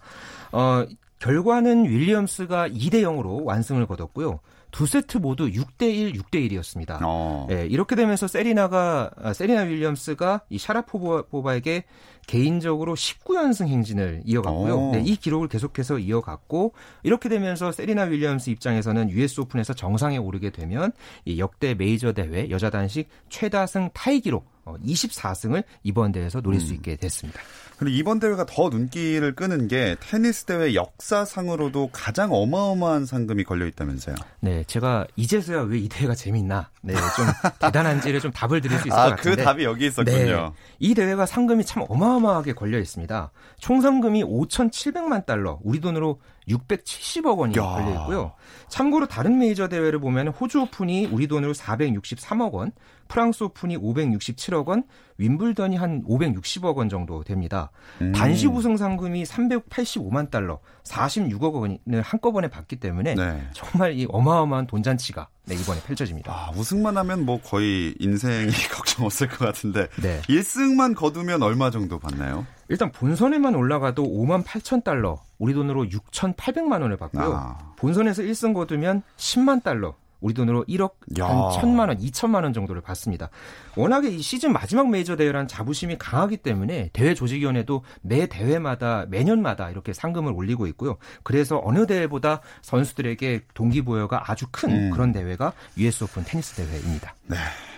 어, 0.52 0.86
결과는 1.20 1.86
윌리엄스가 1.86 2.70
2대 2.70 3.04
0으로 3.04 3.44
완승을 3.44 3.86
거뒀고요. 3.86 4.40
두 4.76 4.86
세트 4.86 5.20
모두 5.20 5.50
6대1, 5.50 6.22
6대1이었습니다. 6.22 7.00
어. 7.02 7.48
네, 7.50 7.66
이렇게 7.66 7.96
되면서 7.96 8.28
세리나가 8.28 9.10
아, 9.16 9.32
세리나 9.32 9.62
윌리엄스가 9.62 10.42
이 10.50 10.58
샤라포바에게 10.58 11.86
개인적으로 12.28 12.94
19연승 12.94 13.68
행진을 13.68 14.24
이어갔고요. 14.26 14.76
어. 14.78 14.92
네, 14.92 15.02
이 15.06 15.16
기록을 15.16 15.48
계속해서 15.48 16.00
이어갔고 16.00 16.74
이렇게 17.04 17.30
되면서 17.30 17.72
세리나 17.72 18.04
윌리엄스 18.04 18.50
입장에서는 18.50 19.12
US 19.12 19.40
오픈에서 19.40 19.72
정상에 19.72 20.18
오르게 20.18 20.50
되면 20.50 20.92
이 21.24 21.40
역대 21.40 21.74
메이저 21.74 22.12
대회 22.12 22.50
여자 22.50 22.70
단식 22.70 23.08
최다승 23.30 23.92
타이 23.94 24.20
기록 24.20 24.55
24승을 24.66 25.60
어, 25.60 25.64
이번 25.84 26.12
대회에서 26.12 26.42
노릴 26.42 26.60
음. 26.60 26.66
수 26.66 26.74
있게 26.74 26.96
됐습니다. 26.96 27.40
그리고 27.78 27.96
이번 27.98 28.20
대회가 28.20 28.46
더 28.46 28.70
눈길을 28.70 29.36
끄는 29.36 29.68
게 29.68 29.96
테니스 30.00 30.46
대회 30.46 30.74
역사상으로도 30.76 31.90
가장 31.92 32.32
어마어마한 32.34 33.06
상금이 33.06 33.44
걸려 33.44 33.66
있다면서요. 33.66 34.16
네, 34.40 34.64
제가 34.66 35.06
이제서야 35.16 35.62
왜 35.62 35.86
이 35.86 35.90
대회가 35.90 36.16
재밌나, 36.16 36.70
네, 36.82 36.94
좀 36.94 37.26
대단한지를 37.60 38.20
좀 38.20 38.32
답을 38.32 38.62
드릴 38.62 38.80
수 38.80 38.88
있을 38.88 38.98
아, 38.98 39.10
것 39.10 39.16
같은데. 39.18 39.36
그 39.38 39.44
답이 39.44 39.64
여기 39.66 39.86
있었군요. 39.88 40.16
네, 40.16 40.52
이 40.80 40.96
대회가 40.96 41.26
상금이 41.26 41.64
참 41.66 41.84
어마어마하게 41.88 42.54
걸려 42.54 42.80
있습니다. 42.80 43.32
총 43.60 43.82
상금이 43.82 44.24
5,700만 44.24 45.26
달러, 45.26 45.60
우리 45.64 45.80
돈으로 45.80 46.20
670억 46.48 47.38
원이 47.38 47.56
야. 47.58 47.62
걸려 47.62 47.90
있고요. 48.02 48.34
참고로 48.68 49.08
다른 49.08 49.38
메이저 49.38 49.68
대회를 49.68 50.00
보면 50.00 50.30
호주 50.30 50.62
오픈이 50.62 51.08
우리 51.08 51.28
돈으로 51.28 51.54
463억 51.54 52.52
원, 52.54 52.72
프랑스 53.08 53.44
오픈이 53.44 53.78
567억 53.78 54.68
원, 54.68 54.84
윈블던이 55.18 55.76
한 55.76 56.04
560억 56.04 56.76
원 56.76 56.90
정도 56.90 57.24
됩니다. 57.24 57.72
음. 58.02 58.12
단식 58.12 58.54
우승 58.54 58.78
상금이 58.78 59.24
385만 59.24 60.30
달러, 60.30 60.60
46억 60.84 61.54
원을 61.54 62.02
한꺼번에 62.02 62.48
받기 62.48 62.78
때문에 62.78 63.16
네. 63.16 63.48
정말 63.54 63.94
이 63.94 64.06
어마어마한 64.10 64.68
돈잔치가 64.68 65.30
네, 65.46 65.56
이번에 65.56 65.80
펼쳐집니다. 65.82 66.32
아, 66.32 66.52
우승만 66.56 66.98
하면 66.98 67.26
뭐 67.26 67.40
거의 67.40 67.96
인생이 68.00 68.50
걱정 68.74 69.06
없을 69.06 69.28
것 69.28 69.40
같은데 69.40 69.88
네. 70.02 70.22
1승만 70.24 70.96
거두면 70.96 71.44
얼마 71.44 71.70
정도 71.70 72.00
받나요? 72.00 72.46
일단 72.68 72.92
본선에만 72.92 73.56
올라가도 73.56 74.04
5만 74.04 74.44
8천 74.44 74.84
달러, 74.84 75.20
우리 75.38 75.54
돈으로 75.54 75.86
6,800만 75.86 76.82
원을 76.82 76.98
받고요. 76.98 77.34
아. 77.34 77.74
본선에서 77.76 78.24
1승 78.24 78.54
거두면 78.54 79.04
10만 79.18 79.64
달러, 79.64 79.96
우리 80.22 80.34
돈으로 80.34 80.64
1억 80.66 80.94
야. 81.20 81.28
한 81.28 81.52
천만 81.52 81.90
원, 81.90 82.00
2천만 82.00 82.44
원 82.44 82.52
정도를 82.52 82.82
받습니다. 82.82 83.30
워낙에 83.76 84.10
이 84.10 84.22
시즌 84.22 84.54
마지막 84.54 84.90
메이저 84.90 85.16
대회란 85.16 85.48
자부심이 85.48 85.98
강하기 86.00 86.38
때문에 86.38 86.90
대회 86.94 87.14
조직위원회도 87.14 87.84
매 88.02 88.26
대회마다 88.26 89.06
매년마다 89.10 89.70
이렇게 89.70 89.94
상금을 89.94 90.34
올리고 90.34 90.66
있고요. 90.68 90.98
그래서 91.22 91.62
어느 91.64 91.86
대회보다 91.86 92.42
선수들에게 92.64 93.42
동기부여가 93.54 94.32
아주 94.32 94.48
큰 94.52 94.72
음. 94.72 94.90
그런 94.90 95.12
대회가 95.12 95.54
US 95.78 96.06
오픈 96.06 96.24
테니스 96.24 96.56
대회입니다. 96.56 97.16
네. 97.28 97.38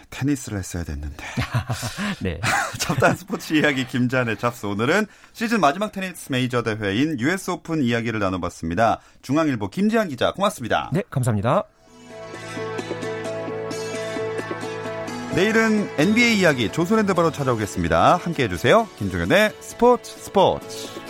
테니스를 0.10 0.60
했어야 0.60 0.84
됐는데. 0.84 1.24
네. 2.22 2.40
잡다한 2.80 3.16
스포츠 3.16 3.54
이야기 3.54 3.88
김자의 3.88 4.38
잡스. 4.38 4.66
오늘은 4.66 5.06
시즌 5.34 5.60
마지막 5.60 5.92
테니스 5.92 6.32
메이저 6.32 6.64
대회인 6.64 7.20
US 7.20 7.52
오픈 7.52 7.84
이야기를 7.84 8.20
나눠봤습니다. 8.20 9.00
중앙일보 9.22 9.70
김지한 9.70 10.10
기자 10.10 10.32
고맙습니다. 10.32 10.90
네, 10.94 11.04
감사합니다. 11.10 11.64
내일은 15.36 15.88
NBA 16.00 16.40
이야기 16.40 16.72
조선핸드바로 16.72 17.32
찾아오겠습니다. 17.32 18.16
함께 18.16 18.46
해주세요. 18.46 18.88
김종현의 18.98 19.52
스포츠 19.60 20.12
스포츠. 20.20 21.07